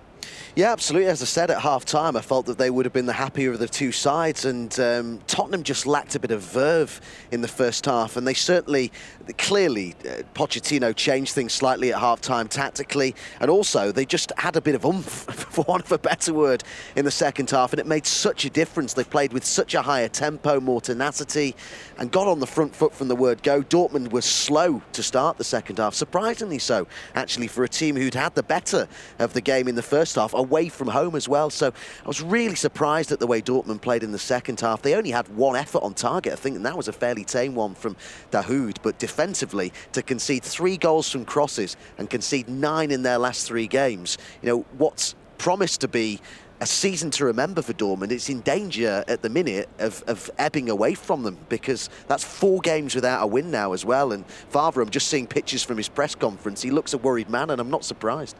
Yeah, 0.56 0.72
absolutely. 0.72 1.10
As 1.10 1.20
I 1.24 1.26
said 1.26 1.50
at 1.50 1.62
half 1.62 1.84
time, 1.84 2.16
I 2.16 2.22
felt 2.22 2.46
that 2.46 2.60
they 2.60 2.70
would 2.70 2.86
have 2.86 2.94
been 2.94 3.08
the 3.08 3.14
happier 3.14 3.54
of 3.54 3.58
the 3.58 3.68
two 3.68 3.92
sides, 3.92 4.46
and 4.46 4.80
um, 4.80 5.20
Tottenham 5.26 5.64
just 5.64 5.88
lacked 5.88 6.14
a 6.14 6.20
bit 6.20 6.30
of 6.30 6.42
verve 6.42 7.02
in 7.32 7.42
the 7.42 7.48
first 7.48 7.88
half, 7.88 8.18
and 8.18 8.28
they 8.28 8.36
certainly, 8.36 8.92
clearly, 9.40 9.96
uh, 10.02 10.22
Pochettino 10.36 10.96
changed 10.96 11.34
things 11.34 11.54
slightly 11.54 11.92
at 11.92 12.00
half 12.00 12.22
time 12.22 12.48
tactically, 12.48 13.16
and 13.40 13.50
also 13.50 13.92
they 13.92 14.06
just 14.06 14.32
had 14.38 14.56
a 14.56 14.62
bit 14.62 14.76
of 14.76 14.86
oomph, 14.86 15.08
for 15.32 15.64
want 15.64 15.86
of 15.86 15.92
a 15.92 15.98
better 15.98 16.36
word, 16.36 16.64
in 16.96 17.04
the 17.04 17.10
second 17.10 17.50
half, 17.50 17.74
and 17.74 17.80
it 17.80 17.88
made 17.88 18.06
such 18.06 18.46
a 18.46 18.50
difference. 18.52 18.94
They 18.94 19.06
played 19.06 19.34
with 19.34 19.44
such 19.44 19.74
a 19.74 19.82
higher 19.82 20.08
tempo, 20.08 20.60
more 20.60 20.82
tenacity, 20.82 21.56
and 21.98 22.12
got 22.12 22.28
on 22.28 22.40
the 22.40 22.46
front 22.46 22.76
foot 22.76 22.94
from 22.94 23.08
the 23.08 23.16
word 23.16 23.42
go. 23.42 23.64
Dortmund 23.64 24.12
was 24.12 24.26
slow 24.26 24.84
to 24.92 25.02
start 25.02 25.40
the 25.40 25.44
second 25.44 25.80
half, 25.80 25.96
surprisingly 25.96 26.60
so, 26.60 26.86
actually, 27.16 27.48
for 27.48 27.64
a 27.64 27.70
team 27.70 27.96
who'd 27.96 28.14
had 28.14 28.36
the 28.36 28.44
better 28.44 28.88
of 29.18 29.34
the 29.34 29.42
game 29.42 29.68
in 29.68 29.74
the 29.74 29.82
first 29.82 30.14
half 30.14 30.36
away 30.44 30.70
from 30.70 30.88
home 30.88 31.16
as 31.16 31.28
well. 31.28 31.50
So 31.50 31.68
I 32.04 32.08
was 32.08 32.22
really 32.22 32.56
surprised 32.56 33.12
at 33.12 33.20
the 33.20 33.28
way 33.28 33.42
Dortmund 33.42 33.82
played 33.82 34.04
in 34.04 34.12
the 34.12 34.20
second 34.20 34.60
half. 34.60 34.82
They 34.82 34.96
only 34.96 35.12
had 35.12 35.28
one 35.30 35.56
effort 35.56 35.84
on 35.84 35.94
target, 35.94 36.34
I 36.34 36.36
think, 36.36 36.56
and 36.56 36.66
that 36.66 36.78
was 36.78 36.88
a 36.88 36.94
fairly 36.94 37.24
tame 37.24 37.56
one 37.56 37.76
from 37.76 37.96
Dahoud. 38.32 38.78
But 38.82 39.00
defensively, 39.00 39.72
to 39.94 40.02
concede 40.02 40.44
three 40.44 40.78
goals 40.78 41.10
from 41.10 41.26
crosses 41.26 41.78
and 41.98 42.10
concede 42.10 42.48
nine 42.50 42.92
in 42.92 43.04
their 43.04 43.18
last 43.18 43.48
three 43.48 43.68
games, 43.68 44.18
you 44.42 44.50
know, 44.50 44.66
what's 44.78 45.16
promised 45.38 45.82
to 45.82 45.88
be 45.88 46.20
a 46.64 46.66
season 46.66 47.12
to 47.12 47.26
remember 47.26 47.62
for 47.62 47.74
Dortmund. 47.74 48.12
It's 48.12 48.30
in 48.30 48.40
danger 48.40 49.04
at 49.10 49.22
the 49.22 49.30
minute 49.30 49.68
of, 49.80 50.02
of, 50.08 50.32
ebbing 50.38 50.70
away 50.70 50.94
from 50.94 51.24
them 51.24 51.38
because 51.50 51.90
that's 52.08 52.24
four 52.24 52.62
games 52.62 52.96
without 52.96 53.22
a 53.22 53.28
win 53.28 53.52
now 53.52 53.74
as 53.74 53.84
well. 53.84 54.14
And 54.14 54.26
Favre, 54.26 54.82
I'm 54.82 54.90
just 54.90 55.10
seeing 55.10 55.28
pictures 55.28 55.62
from 55.62 55.76
his 55.76 55.90
press 55.90 56.16
conference. 56.16 56.62
He 56.62 56.72
looks 56.72 56.94
a 56.94 56.98
worried 56.98 57.30
man, 57.30 57.50
and 57.50 57.60
I'm 57.60 57.70
not 57.70 57.84
surprised. 57.84 58.38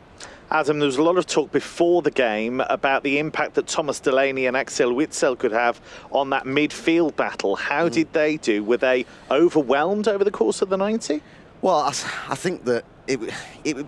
Adam, 0.54 0.78
there 0.78 0.86
was 0.86 0.98
a 0.98 1.04
lot 1.04 1.18
of 1.18 1.26
talk 1.26 1.52
before 1.52 2.04
the 2.04 2.12
game 2.12 2.62
about 2.70 3.02
the 3.02 3.18
impact 3.18 3.56
that 3.56 3.66
Thomas 3.66 4.00
Delaney 4.00 4.46
and 4.46 4.56
Axel 4.56 4.94
Witsel 4.94 5.36
could 5.36 5.52
have 5.52 5.82
on 6.12 6.30
that 6.30 6.44
midfield 6.44 7.16
battle. 7.16 7.56
How 7.56 7.90
mm. 7.90 7.94
did 7.94 8.14
they 8.14 8.38
do? 8.38 8.64
Were 8.64 8.78
they 8.78 9.08
overwhelmed 9.32 10.08
over 10.08 10.24
the 10.24 10.30
course 10.30 10.62
of 10.62 10.70
the 10.70 10.78
90? 10.78 11.24
Well, 11.64 11.78
I, 11.78 11.88
I 12.30 12.36
think 12.36 12.66
that 12.66 12.86
it, 13.08 13.20
it, 13.64 13.86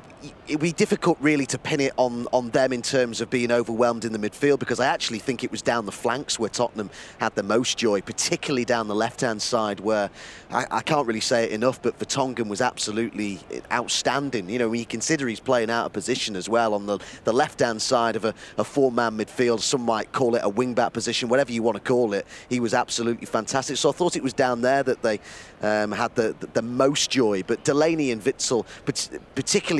it 0.47 0.51
would 0.51 0.59
be 0.59 0.71
difficult 0.71 1.17
really 1.21 1.45
to 1.45 1.57
pin 1.57 1.79
it 1.79 1.93
on, 1.97 2.27
on 2.33 2.49
them 2.49 2.73
in 2.73 2.81
terms 2.81 3.21
of 3.21 3.29
being 3.29 3.51
overwhelmed 3.51 4.03
in 4.03 4.11
the 4.11 4.19
midfield 4.19 4.59
because 4.59 4.79
I 4.79 4.87
actually 4.87 5.19
think 5.19 5.43
it 5.43 5.51
was 5.51 5.61
down 5.61 5.85
the 5.85 5.91
flanks 5.91 6.37
where 6.37 6.49
Tottenham 6.49 6.89
had 7.19 7.33
the 7.35 7.43
most 7.43 7.77
joy, 7.77 8.01
particularly 8.01 8.65
down 8.65 8.87
the 8.87 8.95
left-hand 8.95 9.41
side 9.41 9.79
where 9.79 10.09
I, 10.51 10.65
I, 10.69 10.81
can't 10.81 11.07
really 11.07 11.21
say 11.21 11.45
it 11.45 11.51
enough, 11.51 11.81
but 11.81 11.97
Vertonghen 11.97 12.47
was 12.47 12.61
absolutely 12.61 13.39
outstanding. 13.71 14.49
You 14.49 14.59
know, 14.59 14.69
when 14.69 14.79
you 14.79 14.85
consider 14.85 15.27
he's 15.27 15.39
playing 15.39 15.69
out 15.69 15.85
of 15.85 15.93
position 15.93 16.35
as 16.35 16.49
well 16.49 16.73
on 16.73 16.85
the, 16.85 16.99
the 17.23 17.33
left-hand 17.33 17.81
side 17.81 18.15
of 18.15 18.25
a, 18.25 18.33
a 18.57 18.63
four-man 18.63 19.17
midfield, 19.17 19.61
some 19.61 19.81
might 19.81 20.11
call 20.11 20.35
it 20.35 20.41
a 20.43 20.49
wing-back 20.49 20.93
position, 20.93 21.29
whatever 21.29 21.51
you 21.51 21.63
want 21.63 21.75
to 21.75 21.83
call 21.83 22.13
it, 22.13 22.27
he 22.49 22.59
was 22.59 22.73
absolutely 22.73 23.25
fantastic. 23.25 23.77
So 23.77 23.89
I 23.89 23.93
thought 23.93 24.15
it 24.15 24.23
was 24.23 24.33
down 24.33 24.61
there 24.61 24.83
that 24.83 25.01
they 25.01 25.19
um, 25.61 25.91
had 25.91 26.13
the, 26.15 26.35
the, 26.39 26.47
the 26.47 26.61
most 26.61 27.09
joy, 27.09 27.43
but 27.43 27.63
Delaney 27.63 28.11
and 28.11 28.21
Witsel, 28.21 28.65
particularly 28.85 29.04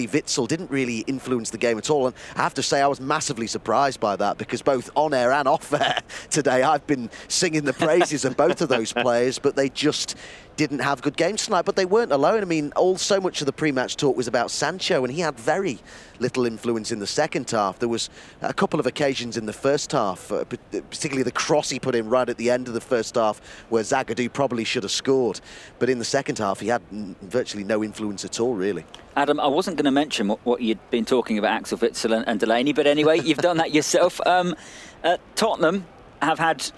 Witsel, 0.08 0.48
didn't 0.48 0.72
really 0.72 1.00
influence 1.00 1.50
the 1.50 1.58
game 1.58 1.78
at 1.78 1.90
all. 1.90 2.08
And 2.08 2.16
I 2.36 2.44
have 2.44 2.54
to 2.56 2.64
say, 2.64 2.82
I 2.82 2.88
was 2.88 3.00
massively 3.00 3.48
surprised 3.48 4.00
by 4.00 4.16
that 4.16 4.38
because 4.38 4.62
both 4.62 4.90
on 4.96 5.14
air 5.14 5.32
and 5.32 5.48
off 5.48 5.74
air 5.74 6.00
today, 6.30 6.64
I've 6.64 6.86
been 6.88 7.10
singing 7.28 7.64
the 7.64 7.74
praises 7.74 8.26
of 8.26 8.38
both 8.38 8.62
of 8.62 8.70
those 8.70 8.94
players, 9.06 9.40
but 9.40 9.56
they 9.56 9.70
just 9.70 10.16
didn't 10.56 10.80
have 10.80 11.02
good 11.02 11.18
games 11.18 11.46
tonight, 11.46 11.66
but 11.66 11.76
they 11.76 11.86
weren't 11.86 12.12
alone. 12.12 12.42
I 12.42 12.46
mean, 12.46 12.72
all 12.76 12.98
so 12.98 13.20
much 13.20 13.42
of 13.42 13.46
the 13.46 13.54
pre-match 13.54 13.98
talk 13.98 14.16
was 14.16 14.28
about 14.28 14.52
Sancho, 14.52 15.04
and 15.04 15.14
he 15.14 15.22
had 15.22 15.38
very 15.38 15.80
little 16.20 16.46
influence 16.46 16.92
in 16.92 17.00
the 17.00 17.08
second 17.08 17.50
half. 17.50 17.80
There 17.80 17.90
was 17.90 18.10
a 18.42 18.54
couple 18.54 18.80
of 18.80 18.86
occasions 18.86 19.38
in 19.38 19.46
the 19.46 19.54
first 19.54 19.92
half, 19.92 20.32
uh, 20.32 20.46
particularly 20.46 21.24
the 21.24 21.32
cross 21.32 21.70
he 21.70 21.80
put 21.80 21.96
in 21.96 22.10
right 22.10 22.28
at 22.28 22.38
the 22.38 22.50
end 22.50 22.68
of 22.68 22.74
the 22.74 22.82
first 22.82 23.16
half, 23.16 23.42
where 23.70 23.84
Zagadou 23.84 24.32
probably 24.32 24.64
should 24.64 24.84
have 24.84 24.92
scored. 24.92 25.42
But 25.80 25.90
in 25.90 26.00
the 26.00 26.06
second 26.06 26.38
half, 26.38 26.60
he 26.60 26.68
had 26.68 26.82
virtually 27.22 27.64
no 27.64 27.84
influence 27.84 28.24
at 28.24 28.40
all, 28.40 28.56
really. 28.56 28.86
Adam, 29.18 29.40
I 29.40 29.48
wasn't 29.48 29.78
going 29.78 29.86
to 29.86 29.92
mention 29.92 30.28
what, 30.28 30.40
what, 30.46 30.62
you'd 30.62 30.90
been 30.90 31.06
talking 31.06 31.38
about 31.38 31.52
Axel 31.52 31.78
Witsel 31.78 32.16
and, 32.16 32.28
and 32.28 32.40
Delaney, 32.40 32.74
but 32.74 32.88
anyway, 32.88 33.20
you've 33.20 33.38
done 33.38 33.58
that 33.58 33.74
yourself. 33.74 34.20
Um, 34.26 34.56
uh, 35.04 35.18
Tottenham 35.36 35.86
have 36.22 36.40
had 36.40 36.70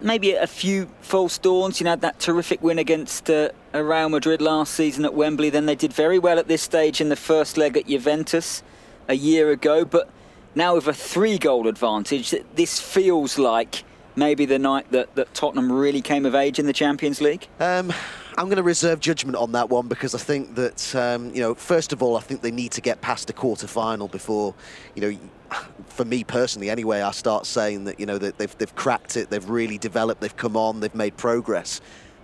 maybe 0.00 0.32
a 0.32 0.46
few 0.46 0.88
false 1.00 1.38
dawns. 1.38 1.80
You 1.80 1.84
know, 1.84 1.96
that 1.96 2.18
terrific 2.20 2.62
win 2.62 2.78
against 2.78 3.30
uh, 3.30 3.50
Real 3.72 4.08
Madrid 4.08 4.40
last 4.40 4.74
season 4.74 5.04
at 5.04 5.14
Wembley. 5.14 5.50
Then 5.50 5.66
they 5.66 5.74
did 5.74 5.92
very 5.92 6.18
well 6.18 6.38
at 6.38 6.48
this 6.48 6.62
stage 6.62 7.00
in 7.00 7.08
the 7.08 7.16
first 7.16 7.56
leg 7.56 7.76
at 7.76 7.86
Juventus 7.86 8.62
a 9.08 9.14
year 9.14 9.50
ago. 9.50 9.84
But 9.84 10.10
now 10.54 10.74
with 10.74 10.86
a 10.86 10.94
three 10.94 11.38
goal 11.38 11.68
advantage, 11.68 12.34
this 12.54 12.80
feels 12.80 13.38
like 13.38 13.84
maybe 14.16 14.44
the 14.44 14.58
night 14.58 14.90
that, 14.92 15.14
that 15.14 15.32
Tottenham 15.34 15.70
really 15.72 16.02
came 16.02 16.26
of 16.26 16.34
age 16.34 16.58
in 16.58 16.66
the 16.66 16.72
Champions 16.72 17.20
League? 17.20 17.48
Um, 17.58 17.92
I'm 18.36 18.46
going 18.46 18.56
to 18.56 18.62
reserve 18.62 19.00
judgment 19.00 19.36
on 19.36 19.52
that 19.52 19.68
one 19.68 19.88
because 19.88 20.14
I 20.14 20.18
think 20.18 20.54
that, 20.54 20.94
um, 20.94 21.34
you 21.34 21.40
know, 21.40 21.54
first 21.54 21.92
of 21.92 22.02
all, 22.02 22.16
I 22.16 22.20
think 22.20 22.42
they 22.42 22.50
need 22.50 22.72
to 22.72 22.80
get 22.80 23.00
past 23.00 23.26
the 23.26 23.32
quarter 23.32 23.66
final 23.66 24.08
before, 24.08 24.54
you 24.94 25.02
know, 25.02 25.18
for 25.86 26.04
me 26.04 26.24
personally 26.24 26.70
anyway, 26.70 27.00
I 27.00 27.10
start 27.10 27.46
saying 27.46 27.84
that, 27.84 28.00
you 28.00 28.06
know, 28.06 28.18
that 28.18 28.38
they've, 28.38 28.56
they've 28.58 28.74
cracked 28.74 29.16
it, 29.16 29.30
they've 29.30 29.48
really 29.48 29.78
developed, 29.78 30.20
they've 30.20 30.36
come 30.36 30.56
on, 30.56 30.80
they've 30.80 30.94
made 30.94 31.16
progress. 31.16 31.80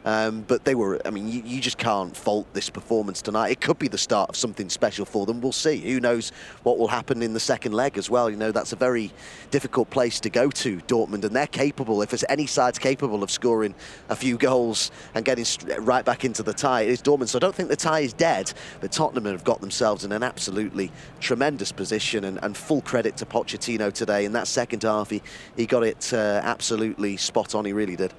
Um, 0.07 0.43
but 0.43 0.65
they 0.65 0.77
were, 0.77 1.01
I 1.05 1.11
mean, 1.11 1.27
you, 1.29 1.43
you, 1.45 1.61
just 1.61 1.79
can't 1.79 2.17
fault 2.17 2.47
this 2.55 2.71
performance 2.71 3.21
tonight. 3.21 3.51
It 3.51 3.61
could 3.61 3.77
be 3.77 3.89
the 3.89 3.99
start 3.99 4.31
of 4.31 4.37
something 4.37 4.71
special 4.71 5.05
for 5.05 5.27
them. 5.27 5.41
We'll 5.41 5.51
see. 5.51 5.79
Who 5.79 5.99
knows 5.99 6.31
what 6.63 6.79
will 6.79 6.87
happen 6.87 7.23
in 7.23 7.33
the 7.33 7.41
second 7.41 7.73
leg 7.73 7.99
as 7.99 8.09
well. 8.09 8.31
You 8.31 8.37
know, 8.37 8.53
that's 8.53 8.73
a 8.73 8.77
very 8.77 9.11
difficult 9.51 9.91
place 9.91 10.21
to 10.21 10.31
go 10.31 10.49
to, 10.49 10.77
Dortmund, 10.83 11.25
and 11.25 11.35
they're 11.35 11.49
capable, 11.49 12.03
if 12.03 12.11
there's 12.11 12.25
any 12.29 12.47
side's 12.47 12.79
capable 12.79 13.25
of 13.25 13.33
scoring 13.33 13.75
a 14.09 14.15
few 14.15 14.39
goals 14.39 14.93
and 15.17 15.25
getting 15.25 15.45
right 15.81 16.05
back 16.05 16.25
into 16.25 16.45
the 16.45 16.55
tie, 16.55 16.83
it 16.83 16.91
is 16.91 17.03
Dortmund. 17.03 17.27
So 17.27 17.39
I 17.39 17.41
don't 17.41 17.55
think 17.55 17.69
the 17.69 17.75
tie 17.75 18.01
is 18.01 18.13
dead, 18.13 18.53
but 18.81 18.93
Tottenham 18.93 19.25
have 19.25 19.43
got 19.43 19.61
themselves 19.61 20.05
in 20.05 20.13
an 20.13 20.23
absolutely 20.23 20.93
tremendous 21.19 21.73
position 21.73 22.23
and, 22.23 22.39
and 22.45 22.57
full 22.57 22.81
credit 22.83 23.17
to 23.17 23.27
Pochettino 23.27 23.93
today. 23.93 24.25
In 24.25 24.31
that 24.35 24.47
second 24.47 24.85
half, 24.85 25.11
he, 25.11 25.21
he 25.57 25.67
got 25.67 25.83
it 25.83 26.13
uh, 26.13 26.41
absolutely 26.45 27.17
spot 27.17 27.57
on. 27.57 27.65
He 27.65 27.73
really 27.73 27.97
did 27.97 28.13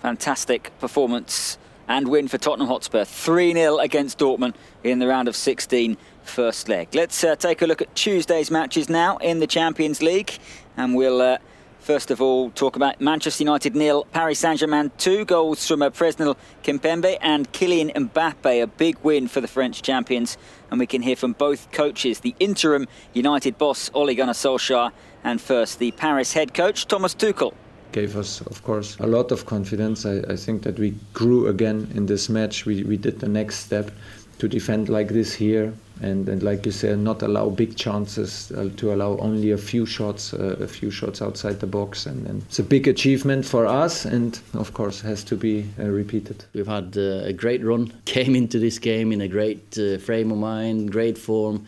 fantastic 0.00 0.72
performance 0.78 1.58
and 1.88 2.08
win 2.08 2.28
for 2.28 2.38
Tottenham 2.38 2.68
Hotspur 2.68 3.04
3 3.04 3.52
0 3.52 3.78
against 3.78 4.18
Dortmund 4.18 4.54
in 4.82 4.98
the 4.98 5.06
round 5.06 5.28
of 5.28 5.36
16 5.36 5.96
first 6.22 6.68
leg. 6.68 6.88
Let's 6.94 7.22
uh, 7.22 7.36
take 7.36 7.62
a 7.62 7.66
look 7.66 7.80
at 7.80 7.94
Tuesday's 7.94 8.50
matches 8.50 8.88
now 8.88 9.16
in 9.18 9.38
the 9.38 9.46
Champions 9.46 10.02
League, 10.02 10.38
and 10.76 10.94
we'll. 10.94 11.20
Uh, 11.20 11.38
First 11.78 12.10
of 12.10 12.20
all, 12.20 12.50
talk 12.50 12.74
about 12.74 13.00
Manchester 13.00 13.44
United 13.44 13.76
nil, 13.76 14.06
Paris 14.10 14.40
Saint-Germain 14.40 14.90
two 14.98 15.24
goals 15.24 15.68
from 15.68 15.82
uh, 15.82 15.90
Presnel 15.90 16.34
Kimpembe 16.64 17.16
and 17.20 17.52
Kylian 17.52 17.94
Mbappe, 17.94 18.60
a 18.60 18.66
big 18.66 18.98
win 19.04 19.28
for 19.28 19.40
the 19.40 19.46
French 19.46 19.82
champions. 19.82 20.36
And 20.72 20.80
we 20.80 20.88
can 20.88 21.00
hear 21.00 21.14
from 21.14 21.34
both 21.34 21.70
coaches, 21.70 22.18
the 22.18 22.34
interim 22.40 22.88
United 23.14 23.56
boss 23.56 23.88
Ole 23.94 24.16
Gunnar 24.16 24.32
Solskjaer, 24.32 24.90
and 25.22 25.40
first 25.40 25.78
the 25.78 25.92
Paris 25.92 26.32
head 26.32 26.54
coach 26.54 26.88
Thomas 26.88 27.14
Tuchel 27.14 27.54
gave 27.92 28.16
us, 28.16 28.40
of 28.42 28.62
course, 28.62 28.96
a 29.00 29.06
lot 29.06 29.32
of 29.32 29.46
confidence. 29.46 30.06
I, 30.06 30.18
I, 30.28 30.36
think 30.36 30.62
that 30.62 30.78
we 30.78 30.94
grew 31.12 31.48
again 31.48 31.90
in 31.94 32.06
this 32.06 32.28
match. 32.28 32.66
We, 32.66 32.82
we 32.84 32.96
did 32.96 33.20
the 33.20 33.28
next 33.28 33.60
step 33.60 33.90
to 34.38 34.48
defend 34.48 34.88
like 34.88 35.08
this 35.08 35.34
here. 35.34 35.72
And, 36.02 36.28
and 36.28 36.42
like 36.42 36.66
you 36.66 36.72
said 36.72 36.98
not 36.98 37.22
allow 37.22 37.48
big 37.48 37.74
chances 37.74 38.52
uh, 38.52 38.68
to 38.76 38.92
allow 38.92 39.16
only 39.16 39.52
a 39.52 39.56
few 39.56 39.86
shots 39.86 40.34
uh, 40.34 40.56
a 40.60 40.66
few 40.66 40.90
shots 40.90 41.22
outside 41.22 41.58
the 41.58 41.66
box. 41.66 42.04
And, 42.04 42.26
and, 42.26 42.42
it's 42.42 42.58
a 42.58 42.62
big 42.62 42.86
achievement 42.86 43.46
for 43.46 43.64
us 43.64 44.04
and 44.04 44.38
of 44.52 44.74
course 44.74 45.00
has 45.00 45.24
to 45.24 45.36
be 45.36 45.66
uh, 45.78 45.84
repeated. 45.84 46.44
We've 46.52 46.66
had 46.66 46.98
uh, 46.98 47.24
a 47.24 47.32
great 47.32 47.64
run 47.64 47.94
came 48.04 48.36
into 48.36 48.58
this 48.58 48.78
game 48.78 49.10
in 49.10 49.22
a 49.22 49.28
great 49.28 49.78
uh, 49.78 49.96
frame 49.96 50.30
of 50.30 50.38
mind 50.38 50.92
great 50.92 51.16
form. 51.16 51.64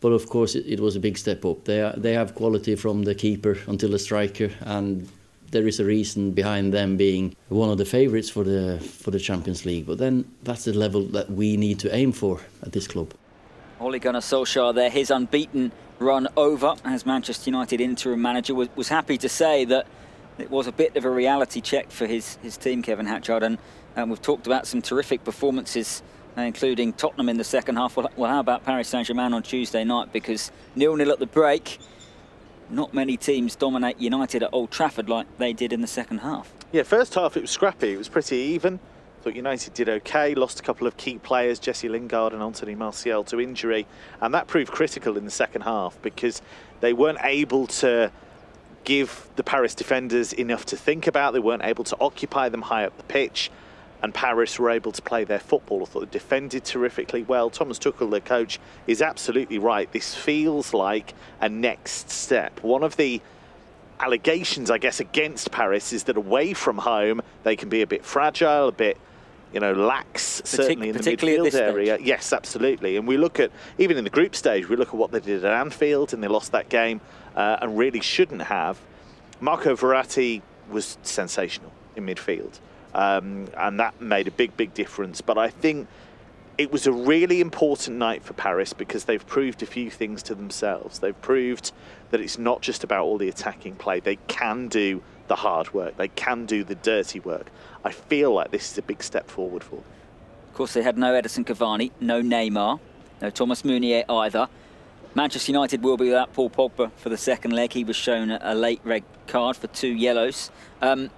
But 0.00 0.12
of 0.12 0.30
course 0.30 0.54
it, 0.54 0.64
it 0.66 0.80
was 0.80 0.96
a 0.96 1.00
big 1.00 1.18
step 1.18 1.44
up. 1.44 1.64
They, 1.64 1.82
are, 1.82 1.92
they 1.94 2.14
have 2.14 2.34
quality 2.34 2.74
from 2.74 3.02
the 3.02 3.14
keeper 3.14 3.58
until 3.66 3.90
the 3.90 3.98
striker. 3.98 4.50
And 4.62 5.08
there 5.50 5.66
is 5.66 5.80
a 5.80 5.84
reason 5.84 6.32
behind 6.32 6.72
them 6.72 6.96
being 6.96 7.34
one 7.48 7.70
of 7.70 7.78
the 7.78 7.84
favourites 7.84 8.30
for 8.30 8.44
the 8.44 8.78
for 8.80 9.10
the 9.10 9.18
Champions 9.18 9.64
League. 9.64 9.86
But 9.86 9.98
then 9.98 10.24
that's 10.42 10.64
the 10.64 10.72
level 10.72 11.02
that 11.08 11.30
we 11.30 11.56
need 11.56 11.78
to 11.80 11.94
aim 11.94 12.12
for 12.12 12.40
at 12.62 12.72
this 12.72 12.86
club. 12.86 13.12
Ole 13.80 13.98
Gunnar 13.98 14.20
Solskjaer 14.20 14.74
there, 14.74 14.90
his 14.90 15.10
unbeaten 15.10 15.70
run 15.98 16.28
over 16.36 16.74
as 16.84 17.06
Manchester 17.06 17.50
United 17.50 17.80
interim 17.80 18.20
manager 18.20 18.54
was, 18.54 18.68
was 18.76 18.88
happy 18.88 19.16
to 19.18 19.28
say 19.28 19.64
that 19.64 19.86
it 20.38 20.50
was 20.50 20.66
a 20.66 20.72
bit 20.72 20.96
of 20.96 21.04
a 21.04 21.10
reality 21.10 21.60
check 21.60 21.90
for 21.90 22.06
his, 22.06 22.36
his 22.42 22.56
team, 22.56 22.82
Kevin 22.82 23.06
Hatchard, 23.06 23.42
and 23.42 23.58
um, 23.96 24.10
we've 24.10 24.22
talked 24.22 24.46
about 24.46 24.66
some 24.66 24.80
terrific 24.80 25.24
performances, 25.24 26.02
uh, 26.36 26.42
including 26.42 26.92
Tottenham 26.92 27.28
in 27.28 27.36
the 27.36 27.44
second 27.44 27.76
half. 27.76 27.96
Well, 27.96 28.10
well 28.16 28.30
how 28.30 28.40
about 28.40 28.64
Paris 28.64 28.88
Saint-Germain 28.88 29.32
on 29.32 29.42
Tuesday 29.42 29.82
night? 29.82 30.12
Because 30.12 30.52
nil-nil 30.76 31.10
at 31.10 31.18
the 31.18 31.26
break, 31.26 31.78
not 32.70 32.94
many 32.94 33.16
teams 33.16 33.56
dominate 33.56 33.98
United 33.98 34.42
at 34.42 34.50
Old 34.52 34.70
Trafford 34.70 35.08
like 35.08 35.38
they 35.38 35.52
did 35.52 35.72
in 35.72 35.80
the 35.80 35.86
second 35.86 36.18
half. 36.18 36.52
Yeah, 36.72 36.82
first 36.82 37.14
half 37.14 37.36
it 37.36 37.40
was 37.40 37.50
scrappy. 37.50 37.92
It 37.92 37.98
was 37.98 38.08
pretty 38.08 38.36
even. 38.36 38.80
Thought 39.22 39.34
United 39.34 39.74
did 39.74 39.88
okay. 39.88 40.34
Lost 40.34 40.60
a 40.60 40.62
couple 40.62 40.86
of 40.86 40.96
key 40.96 41.18
players, 41.18 41.58
Jesse 41.58 41.88
Lingard 41.88 42.32
and 42.32 42.42
Anthony 42.42 42.74
Martial, 42.74 43.24
to 43.24 43.40
injury, 43.40 43.86
and 44.20 44.32
that 44.34 44.46
proved 44.46 44.70
critical 44.70 45.16
in 45.16 45.24
the 45.24 45.30
second 45.30 45.62
half 45.62 46.00
because 46.02 46.40
they 46.80 46.92
weren't 46.92 47.18
able 47.22 47.66
to 47.66 48.12
give 48.84 49.28
the 49.36 49.42
Paris 49.42 49.74
defenders 49.74 50.32
enough 50.32 50.64
to 50.66 50.76
think 50.76 51.06
about. 51.06 51.32
They 51.32 51.40
weren't 51.40 51.64
able 51.64 51.84
to 51.84 51.96
occupy 52.00 52.48
them 52.48 52.62
high 52.62 52.84
up 52.84 52.96
the 52.96 53.02
pitch 53.04 53.50
and 54.02 54.14
Paris 54.14 54.58
were 54.58 54.70
able 54.70 54.92
to 54.92 55.02
play 55.02 55.24
their 55.24 55.38
football. 55.38 55.82
I 55.82 55.86
thought 55.86 56.00
they 56.00 56.18
defended 56.18 56.64
terrifically 56.64 57.22
well. 57.24 57.50
Thomas 57.50 57.78
Tuchel, 57.78 58.10
the 58.10 58.20
coach, 58.20 58.60
is 58.86 59.02
absolutely 59.02 59.58
right. 59.58 59.90
This 59.92 60.14
feels 60.14 60.72
like 60.72 61.14
a 61.40 61.48
next 61.48 62.10
step. 62.10 62.62
One 62.62 62.82
of 62.82 62.96
the 62.96 63.20
allegations, 64.00 64.70
I 64.70 64.78
guess, 64.78 65.00
against 65.00 65.50
Paris 65.50 65.92
is 65.92 66.04
that 66.04 66.16
away 66.16 66.52
from 66.52 66.78
home 66.78 67.20
they 67.42 67.56
can 67.56 67.68
be 67.68 67.82
a 67.82 67.86
bit 67.86 68.04
fragile, 68.04 68.68
a 68.68 68.72
bit 68.72 68.96
you 69.52 69.60
know, 69.60 69.72
lax, 69.72 70.42
certainly 70.44 70.90
in 70.90 70.96
the 70.96 71.02
midfield 71.02 71.54
area. 71.54 71.94
Stage. 71.94 72.06
Yes, 72.06 72.32
absolutely. 72.34 72.96
And 72.96 73.08
we 73.08 73.16
look 73.16 73.40
at, 73.40 73.50
even 73.78 73.96
in 73.96 74.04
the 74.04 74.10
group 74.10 74.36
stage, 74.36 74.68
we 74.68 74.76
look 74.76 74.88
at 74.88 74.94
what 74.94 75.10
they 75.10 75.20
did 75.20 75.42
at 75.42 75.52
Anfield 75.52 76.12
and 76.12 76.22
they 76.22 76.28
lost 76.28 76.52
that 76.52 76.68
game 76.68 77.00
uh, 77.34 77.56
and 77.62 77.78
really 77.78 78.00
shouldn't 78.00 78.42
have. 78.42 78.78
Marco 79.40 79.74
Verratti 79.74 80.42
was 80.70 80.98
sensational 81.02 81.72
in 81.96 82.04
midfield 82.04 82.60
um, 82.94 83.48
and 83.56 83.80
that 83.80 84.00
made 84.00 84.28
a 84.28 84.30
big, 84.30 84.56
big 84.56 84.74
difference. 84.74 85.20
But 85.20 85.38
I 85.38 85.48
think 85.48 85.88
it 86.58 86.72
was 86.72 86.86
a 86.86 86.92
really 86.92 87.40
important 87.40 87.98
night 87.98 88.24
for 88.24 88.32
Paris 88.32 88.72
because 88.72 89.04
they've 89.04 89.24
proved 89.26 89.62
a 89.62 89.66
few 89.66 89.90
things 89.90 90.22
to 90.24 90.34
themselves. 90.34 90.98
They've 90.98 91.20
proved 91.20 91.72
that 92.10 92.20
it's 92.20 92.38
not 92.38 92.62
just 92.62 92.82
about 92.82 93.04
all 93.04 93.16
the 93.16 93.28
attacking 93.28 93.76
play, 93.76 94.00
they 94.00 94.16
can 94.26 94.68
do 94.68 95.02
the 95.28 95.36
hard 95.36 95.72
work, 95.72 95.96
they 95.96 96.08
can 96.08 96.46
do 96.46 96.64
the 96.64 96.74
dirty 96.74 97.20
work. 97.20 97.46
I 97.84 97.92
feel 97.92 98.32
like 98.32 98.50
this 98.50 98.72
is 98.72 98.78
a 98.78 98.82
big 98.82 99.02
step 99.02 99.28
forward 99.28 99.62
for 99.62 99.76
them. 99.76 99.84
Of 100.48 100.54
course, 100.54 100.72
they 100.72 100.82
had 100.82 100.98
no 100.98 101.12
Edinson 101.12 101.44
Cavani, 101.44 101.92
no 102.00 102.20
Neymar, 102.20 102.80
no 103.22 103.30
Thomas 103.30 103.64
Meunier 103.64 104.04
either. 104.08 104.48
Manchester 105.14 105.52
United 105.52 105.82
will 105.82 105.96
be 105.96 106.06
without 106.06 106.32
Paul 106.32 106.50
Pogba 106.50 106.90
for 106.96 107.08
the 107.08 107.16
second 107.16 107.52
leg. 107.52 107.72
He 107.72 107.84
was 107.84 107.96
shown 107.96 108.30
a 108.30 108.54
late 108.54 108.80
red 108.84 109.04
card 109.26 109.56
for 109.56 109.68
two 109.68 109.88
yellows. 109.88 110.50
Um, 110.82 111.10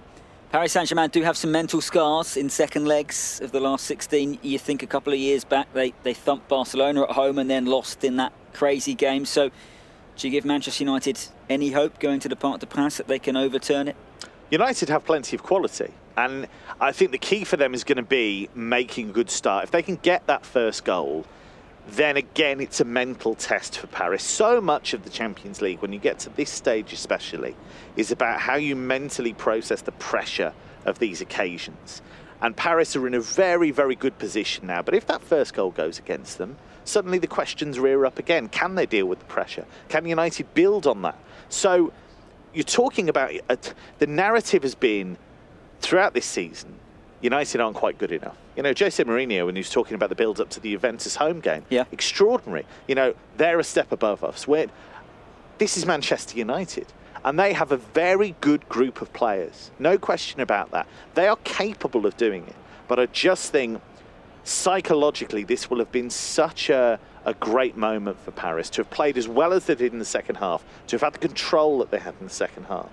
Paris 0.51 0.73
Saint-Germain 0.73 1.09
do 1.09 1.23
have 1.23 1.37
some 1.37 1.49
mental 1.49 1.79
scars 1.79 2.35
in 2.35 2.49
second 2.49 2.85
legs 2.85 3.39
of 3.41 3.53
the 3.53 3.61
last 3.61 3.85
16. 3.85 4.37
You 4.41 4.59
think 4.59 4.83
a 4.83 4.85
couple 4.85 5.13
of 5.13 5.19
years 5.19 5.45
back 5.45 5.71
they, 5.71 5.93
they 6.03 6.13
thumped 6.13 6.49
Barcelona 6.49 7.03
at 7.03 7.11
home 7.11 7.39
and 7.39 7.49
then 7.49 7.65
lost 7.65 8.03
in 8.03 8.17
that 8.17 8.33
crazy 8.51 8.93
game. 8.93 9.23
So 9.23 9.49
do 10.17 10.27
you 10.27 10.29
give 10.29 10.43
Manchester 10.43 10.83
United 10.83 11.17
any 11.49 11.71
hope 11.71 11.99
going 11.99 12.19
to 12.19 12.27
the 12.27 12.35
Parc 12.35 12.59
des 12.59 12.65
Princes 12.65 12.97
that 12.97 13.07
they 13.07 13.17
can 13.17 13.37
overturn 13.37 13.87
it? 13.87 13.95
United 14.49 14.89
have 14.89 15.05
plenty 15.05 15.37
of 15.37 15.41
quality. 15.41 15.93
And 16.17 16.49
I 16.81 16.91
think 16.91 17.11
the 17.11 17.17
key 17.17 17.45
for 17.45 17.55
them 17.55 17.73
is 17.73 17.85
going 17.85 17.95
to 17.95 18.03
be 18.03 18.49
making 18.53 19.11
a 19.11 19.13
good 19.13 19.29
start. 19.29 19.63
If 19.63 19.71
they 19.71 19.81
can 19.81 19.95
get 19.95 20.27
that 20.27 20.45
first 20.45 20.83
goal, 20.83 21.25
then 21.87 22.17
again, 22.17 22.61
it's 22.61 22.79
a 22.79 22.85
mental 22.85 23.35
test 23.35 23.77
for 23.77 23.87
Paris. 23.87 24.23
So 24.23 24.61
much 24.61 24.93
of 24.93 25.03
the 25.03 25.09
Champions 25.09 25.61
League, 25.61 25.81
when 25.81 25.93
you 25.93 25.99
get 25.99 26.19
to 26.19 26.29
this 26.29 26.49
stage 26.49 26.93
especially, 26.93 27.55
is 27.95 28.11
about 28.11 28.39
how 28.39 28.55
you 28.55 28.75
mentally 28.75 29.33
process 29.33 29.81
the 29.81 29.91
pressure 29.93 30.53
of 30.85 30.99
these 30.99 31.21
occasions. 31.21 32.01
And 32.41 32.55
Paris 32.55 32.95
are 32.95 33.05
in 33.07 33.13
a 33.13 33.19
very, 33.19 33.71
very 33.71 33.95
good 33.95 34.17
position 34.17 34.67
now. 34.67 34.81
But 34.81 34.95
if 34.95 35.05
that 35.07 35.21
first 35.21 35.53
goal 35.53 35.71
goes 35.71 35.99
against 35.99 36.37
them, 36.37 36.57
suddenly 36.85 37.19
the 37.19 37.27
questions 37.27 37.79
rear 37.79 38.05
up 38.05 38.17
again. 38.17 38.49
Can 38.49 38.75
they 38.75 38.85
deal 38.85 39.05
with 39.05 39.19
the 39.19 39.25
pressure? 39.25 39.65
Can 39.89 40.05
United 40.05 40.53
build 40.53 40.87
on 40.87 41.01
that? 41.03 41.17
So 41.49 41.93
you're 42.53 42.63
talking 42.63 43.09
about 43.09 43.31
the 43.99 44.07
narrative 44.07 44.63
has 44.63 44.75
been 44.75 45.17
throughout 45.81 46.13
this 46.13 46.25
season 46.25 46.79
United 47.21 47.61
aren't 47.61 47.77
quite 47.77 47.97
good 47.97 48.11
enough. 48.11 48.35
You 48.55 48.63
know, 48.63 48.73
Jose 48.77 49.03
Mourinho, 49.03 49.45
when 49.45 49.55
he 49.55 49.59
was 49.59 49.69
talking 49.69 49.95
about 49.95 50.09
the 50.09 50.15
build 50.15 50.39
up 50.39 50.49
to 50.51 50.59
the 50.59 50.71
Juventus 50.71 51.15
home 51.15 51.39
game, 51.39 51.63
yeah. 51.69 51.85
extraordinary. 51.91 52.65
You 52.87 52.95
know, 52.95 53.13
they're 53.37 53.59
a 53.59 53.63
step 53.63 53.91
above 53.91 54.23
us. 54.23 54.47
We're, 54.47 54.67
this 55.57 55.77
is 55.77 55.85
Manchester 55.85 56.37
United. 56.37 56.87
And 57.23 57.37
they 57.37 57.53
have 57.53 57.71
a 57.71 57.77
very 57.77 58.35
good 58.41 58.67
group 58.67 59.01
of 59.01 59.13
players. 59.13 59.69
No 59.77 59.97
question 59.97 60.41
about 60.41 60.71
that. 60.71 60.87
They 61.13 61.27
are 61.27 61.37
capable 61.43 62.07
of 62.07 62.17
doing 62.17 62.47
it. 62.47 62.55
But 62.87 62.99
I 62.99 63.05
just 63.05 63.51
think 63.51 63.79
psychologically, 64.43 65.43
this 65.43 65.69
will 65.69 65.77
have 65.77 65.91
been 65.91 66.09
such 66.09 66.71
a, 66.71 66.99
a 67.25 67.33
great 67.35 67.77
moment 67.77 68.19
for 68.19 68.31
Paris 68.31 68.69
to 68.71 68.81
have 68.81 68.89
played 68.89 69.17
as 69.17 69.27
well 69.27 69.53
as 69.53 69.65
they 69.65 69.75
did 69.75 69.93
in 69.93 69.99
the 69.99 70.05
second 70.05 70.35
half, 70.35 70.63
to 70.87 70.95
have 70.95 71.01
had 71.01 71.13
the 71.13 71.19
control 71.19 71.77
that 71.79 71.91
they 71.91 71.99
had 71.99 72.15
in 72.19 72.25
the 72.25 72.33
second 72.33 72.63
half. 72.65 72.89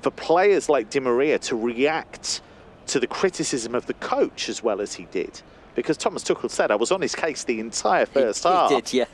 For 0.00 0.10
players 0.10 0.68
like 0.70 0.88
Di 0.88 1.00
Maria 1.00 1.38
to 1.40 1.56
react 1.56 2.40
to 2.86 3.00
the 3.00 3.06
criticism 3.06 3.74
of 3.74 3.86
the 3.86 3.94
coach 3.94 4.48
as 4.48 4.62
well 4.62 4.80
as 4.80 4.94
he 4.94 5.04
did. 5.06 5.40
Because 5.74 5.96
Thomas 5.96 6.24
Tuchel 6.24 6.50
said, 6.50 6.70
I 6.70 6.76
was 6.76 6.90
on 6.90 7.02
his 7.02 7.14
case 7.14 7.44
the 7.44 7.60
entire 7.60 8.06
first 8.06 8.44
he, 8.44 8.48
half. 8.48 8.70
He 8.70 8.76
did, 8.76 8.92
yeah. 8.92 9.04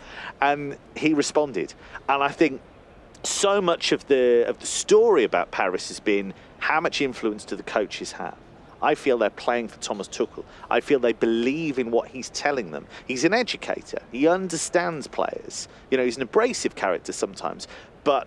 And 0.41 0.77
he 0.97 1.13
responded. 1.13 1.75
And 2.09 2.23
I 2.23 2.29
think 2.29 2.61
so 3.25 3.61
much 3.61 3.93
of 3.93 4.07
the 4.09 4.45
of 4.49 4.59
the 4.59 4.67
story 4.67 5.25
about 5.25 5.51
Paris 5.51 5.89
has 5.89 6.01
been 6.01 6.35
how 6.59 6.81
much 6.81 7.01
influence 7.01 7.45
do 7.45 7.57
the 7.57 7.63
coaches 7.63 8.13
have? 8.13 8.37
I 8.81 8.97
feel 8.97 9.17
they're 9.17 9.31
playing 9.31 9.69
for 9.69 9.79
Thomas 9.81 10.09
Tuchel. 10.09 10.45
I 10.71 10.81
feel 10.81 10.99
they 10.99 11.13
believe 11.13 11.79
in 11.79 11.93
what 11.93 12.09
he's 12.09 12.31
telling 12.31 12.73
them. 12.73 12.87
He's 13.07 13.25
an 13.25 13.33
educator. 13.33 14.03
He 14.11 14.27
understands 14.27 15.07
players. 15.07 15.69
You 15.91 15.99
know, 15.99 16.05
he's 16.05 16.17
an 16.17 16.23
abrasive 16.23 16.75
character 16.75 17.13
sometimes, 17.13 17.69
but 18.03 18.27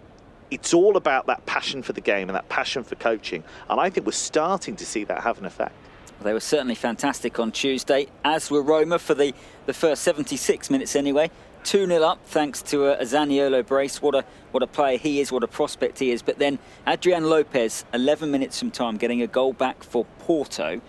it's 0.52 0.74
all 0.74 0.98
about 0.98 1.28
that 1.28 1.46
passion 1.46 1.82
for 1.82 1.94
the 1.94 2.02
game 2.02 2.30
and 2.30 2.36
that 2.36 2.50
passion 2.50 2.84
for 2.84 2.96
coaching. 2.96 3.44
And 3.70 3.80
I 3.80 3.90
think 3.90 4.06
we're 4.06 4.14
starting 4.14 4.76
to 4.78 4.86
see 4.86 5.04
that 5.06 5.22
have 5.22 5.40
an 5.40 5.46
effect. 5.46 5.76
They 6.22 6.34
were 6.34 6.40
certainly 6.40 6.76
fantastic 6.76 7.40
on 7.40 7.52
Tuesday, 7.52 8.08
as 8.24 8.50
were 8.50 8.62
Roma 8.62 9.00
for 9.00 9.14
the, 9.14 9.34
the 9.66 9.74
first 9.74 10.02
76 10.04 10.70
minutes 10.70 10.96
anyway. 10.96 11.30
2 11.66 11.88
0 11.88 12.04
up 12.04 12.20
thanks 12.26 12.62
to 12.62 12.86
a, 12.86 12.94
a 12.94 13.04
Zaniolo 13.04 13.66
brace. 13.66 14.02
What 14.02 14.16
a, 14.16 14.24
what 14.52 14.64
a 14.64 14.68
player 14.68 14.98
he 14.98 15.20
is, 15.20 15.32
what 15.32 15.44
a 15.44 15.48
prospect 15.48 16.00
he 16.00 16.12
is. 16.12 16.22
But 16.22 16.38
then 16.40 16.60
Adrian 16.88 17.26
Lopez, 17.26 17.86
11 17.94 18.32
minutes 18.32 18.60
from 18.60 18.72
time, 18.72 18.98
getting 18.98 19.22
a 19.22 19.28
goal 19.28 19.54
back 19.54 19.84
for 19.84 20.06
Porto. 20.20 20.80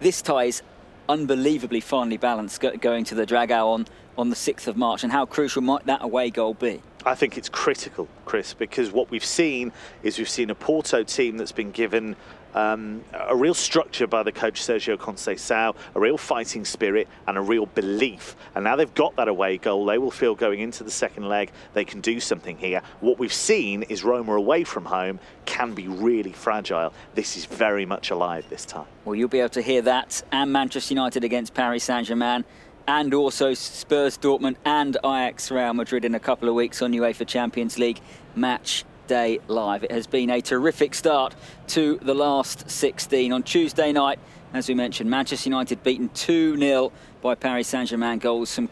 This 0.00 0.22
tie 0.22 0.44
is 0.44 0.62
unbelievably 1.08 1.80
finely 1.80 2.16
balanced 2.16 2.60
going 2.80 3.04
to 3.04 3.14
the 3.14 3.26
Dragao 3.26 3.66
on, 3.66 3.86
on 4.18 4.30
the 4.30 4.36
6th 4.36 4.66
of 4.66 4.76
March. 4.76 5.02
And 5.02 5.12
how 5.12 5.24
crucial 5.24 5.62
might 5.62 5.86
that 5.86 6.02
away 6.02 6.30
goal 6.30 6.54
be? 6.54 6.82
I 7.06 7.14
think 7.14 7.38
it's 7.38 7.48
critical, 7.48 8.08
Chris, 8.24 8.52
because 8.52 8.90
what 8.90 9.12
we've 9.12 9.24
seen 9.24 9.70
is 10.02 10.18
we've 10.18 10.28
seen 10.28 10.50
a 10.50 10.56
Porto 10.56 11.04
team 11.04 11.36
that's 11.36 11.52
been 11.52 11.70
given 11.70 12.16
um, 12.52 13.04
a 13.12 13.36
real 13.36 13.54
structure 13.54 14.08
by 14.08 14.24
the 14.24 14.32
coach 14.32 14.60
Sergio 14.60 14.96
Conceição, 14.96 15.76
a 15.94 16.00
real 16.00 16.18
fighting 16.18 16.64
spirit, 16.64 17.06
and 17.28 17.38
a 17.38 17.40
real 17.40 17.66
belief. 17.66 18.34
And 18.56 18.64
now 18.64 18.74
they've 18.74 18.92
got 18.94 19.14
that 19.16 19.28
away 19.28 19.58
goal, 19.58 19.84
they 19.86 19.98
will 19.98 20.10
feel 20.10 20.34
going 20.34 20.58
into 20.58 20.82
the 20.82 20.90
second 20.90 21.28
leg 21.28 21.52
they 21.74 21.84
can 21.84 22.00
do 22.00 22.18
something 22.18 22.58
here. 22.58 22.82
What 22.98 23.20
we've 23.20 23.32
seen 23.32 23.84
is 23.84 24.02
Roma 24.02 24.34
away 24.34 24.64
from 24.64 24.86
home 24.86 25.20
can 25.44 25.74
be 25.74 25.86
really 25.86 26.32
fragile. 26.32 26.92
This 27.14 27.36
is 27.36 27.44
very 27.44 27.86
much 27.86 28.10
alive 28.10 28.46
this 28.50 28.64
time. 28.64 28.86
Well, 29.04 29.14
you'll 29.14 29.28
be 29.28 29.38
able 29.38 29.50
to 29.50 29.62
hear 29.62 29.82
that 29.82 30.24
and 30.32 30.52
Manchester 30.52 30.94
United 30.94 31.22
against 31.22 31.54
Paris 31.54 31.84
Saint 31.84 32.08
Germain. 32.08 32.44
And 32.88 33.12
also 33.14 33.52
Spurs, 33.52 34.16
Dortmund, 34.16 34.56
and 34.64 34.96
Ajax 35.04 35.50
Real 35.50 35.74
Madrid 35.74 36.04
in 36.04 36.14
a 36.14 36.20
couple 36.20 36.48
of 36.48 36.54
weeks 36.54 36.82
on 36.82 36.92
UEFA 36.92 37.26
Champions 37.26 37.78
League 37.78 38.00
match 38.36 38.84
Day 39.08 39.40
Live. 39.48 39.82
It 39.82 39.90
has 39.90 40.06
been 40.06 40.30
a 40.30 40.40
terrific 40.40 40.94
start 40.94 41.34
to 41.68 41.98
the 42.02 42.14
last 42.14 42.70
16. 42.70 43.32
On 43.32 43.42
Tuesday 43.42 43.92
night, 43.92 44.20
as 44.54 44.68
we 44.68 44.74
mentioned, 44.74 45.10
Manchester 45.10 45.48
United 45.48 45.82
beaten 45.82 46.08
2 46.10 46.56
0 46.58 46.92
by 47.22 47.34
Paris 47.34 47.66
Saint 47.66 47.88
Germain 47.88 48.18
goals 48.18 48.54
from 48.54 48.68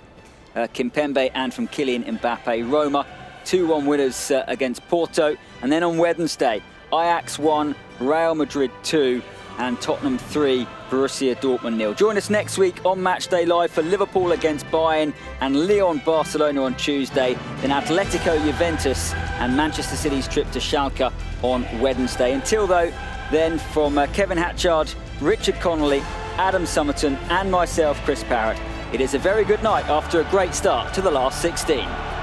uh, 0.55 0.69
Kimpembe 0.73 1.31
and 1.35 1.53
from 1.53 1.67
Kylian 1.67 2.05
Mbappe. 2.05 2.71
Roma 2.71 3.07
2 3.45 3.67
1 3.67 3.85
winners 3.85 4.31
uh, 4.31 4.45
against 4.47 4.87
Porto. 4.89 5.37
And 5.63 5.73
then 5.73 5.83
on 5.83 5.99
Wednesday, 5.99 6.63
Ajax 6.93 7.39
1, 7.39 7.75
Real 7.99 8.35
Madrid 8.35 8.71
2 8.85 9.23
and 9.59 9.81
Tottenham 9.81 10.19
3, 10.19 10.67
Borussia 10.95 11.35
Dortmund 11.35 11.77
nil. 11.77 11.93
Join 11.93 12.17
us 12.17 12.31
next 12.31 12.57
week 12.57 12.85
on 12.85 13.01
Matchday 13.01 13.49
Live 13.49 13.73
for 13.73 13.83
Liverpool 13.83 14.31
against 14.31 14.65
Bayern 14.67 15.13
and 15.41 15.67
Lyon 15.67 16.01
Barcelona 16.05 16.63
on 16.63 16.77
Tuesday, 16.77 17.35
then 17.63 17.71
Atletico 17.71 18.41
Juventus 18.45 19.13
and 19.41 19.57
Manchester 19.57 19.97
City's 19.97 20.29
trip 20.29 20.49
to 20.53 20.61
Schalke 20.61 21.13
on 21.43 21.67
Wednesday. 21.81 22.33
Until 22.33 22.69
though, 22.69 22.93
then 23.33 23.59
from 23.59 23.99
uh, 23.99 24.07
Kevin 24.09 24.39
Hatchard, 24.39 24.95
Richard 25.21 25.57
Connolly, 25.57 26.01
Adam 26.37 26.63
Summerton, 26.63 27.17
and 27.29 27.51
myself, 27.51 27.99
Chris 28.05 28.23
Parrott, 28.23 28.61
it 28.93 29.01
is 29.01 29.15
a 29.15 29.19
very 29.19 29.45
good 29.45 29.65
night 29.65 29.87
after 29.87 30.21
a 30.21 30.25
great 30.31 30.55
start 30.55 30.95
to 30.95 31.03
the 31.03 31.11
last 31.11 31.43
16. 31.43 32.14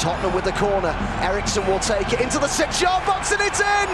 Tottenham 0.00 0.32
with 0.32 0.44
the 0.44 0.56
corner. 0.56 0.96
Eriksen 1.20 1.66
will 1.66 1.78
take 1.78 2.14
it 2.14 2.22
into 2.22 2.38
the 2.38 2.48
six-yard 2.48 3.04
box 3.04 3.32
and 3.32 3.40
it's 3.44 3.60
in! 3.60 3.90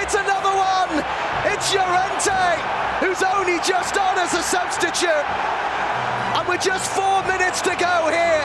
It's 0.00 0.16
another 0.16 0.48
one! 0.48 1.04
It's 1.52 1.68
Llorente, 1.68 2.56
who's 3.04 3.20
only 3.20 3.60
just 3.60 3.92
on 4.00 4.16
as 4.16 4.32
a 4.32 4.40
substitute. 4.40 5.28
And 6.32 6.48
with 6.48 6.64
just 6.64 6.88
four 6.96 7.20
minutes 7.28 7.60
to 7.60 7.76
go 7.76 8.08
here, 8.08 8.40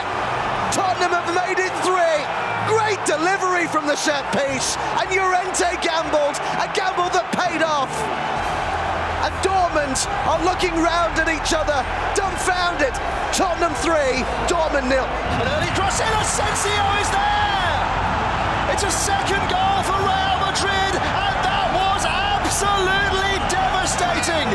Tottenham 0.76 1.16
have 1.16 1.32
made 1.32 1.56
it 1.56 1.72
three. 1.88 2.20
Great 2.68 3.00
delivery 3.08 3.66
from 3.66 3.88
the 3.88 3.96
set 3.96 4.28
piece, 4.36 4.76
and 5.00 5.08
Llorente 5.08 5.80
gambled, 5.80 6.36
a 6.60 6.68
gamble 6.76 7.08
that 7.16 7.32
paid 7.32 7.64
off 7.64 7.88
Dortmund 9.80 10.06
are 10.28 10.44
looking 10.44 10.74
round 10.76 11.16
at 11.18 11.28
each 11.28 11.52
other, 11.56 11.80
dumbfounded. 12.12 12.92
Tottenham 13.32 13.72
3, 13.80 14.20
Dortmund 14.44 14.88
nil. 14.92 15.08
An 15.40 15.48
early 15.56 15.72
cross 15.72 16.00
in, 16.00 16.12
Asensio 16.20 16.84
is 17.00 17.08
there! 17.08 17.80
It's 18.72 18.84
a 18.84 18.92
second 18.92 19.40
goal 19.48 19.80
for 19.88 19.96
Real 20.04 20.36
Madrid, 20.44 20.92
and 21.00 21.36
that 21.40 21.68
was 21.72 22.04
absolutely 22.04 23.40
devastating! 23.48 24.48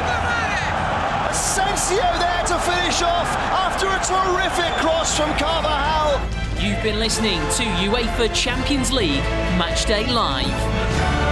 Asensio 1.34 2.06
there 2.22 2.46
to 2.46 2.58
finish 2.62 3.02
off 3.02 3.30
after 3.66 3.90
a 3.90 4.00
terrific 4.06 4.74
cross 4.78 5.18
from 5.18 5.34
Carvajal. 5.42 6.22
You've 6.62 6.84
been 6.84 7.00
listening 7.00 7.40
to 7.58 7.64
UEFA 7.90 8.34
Champions 8.34 8.92
League 8.92 9.24
Matchday 9.58 10.08
Live. 10.08 11.25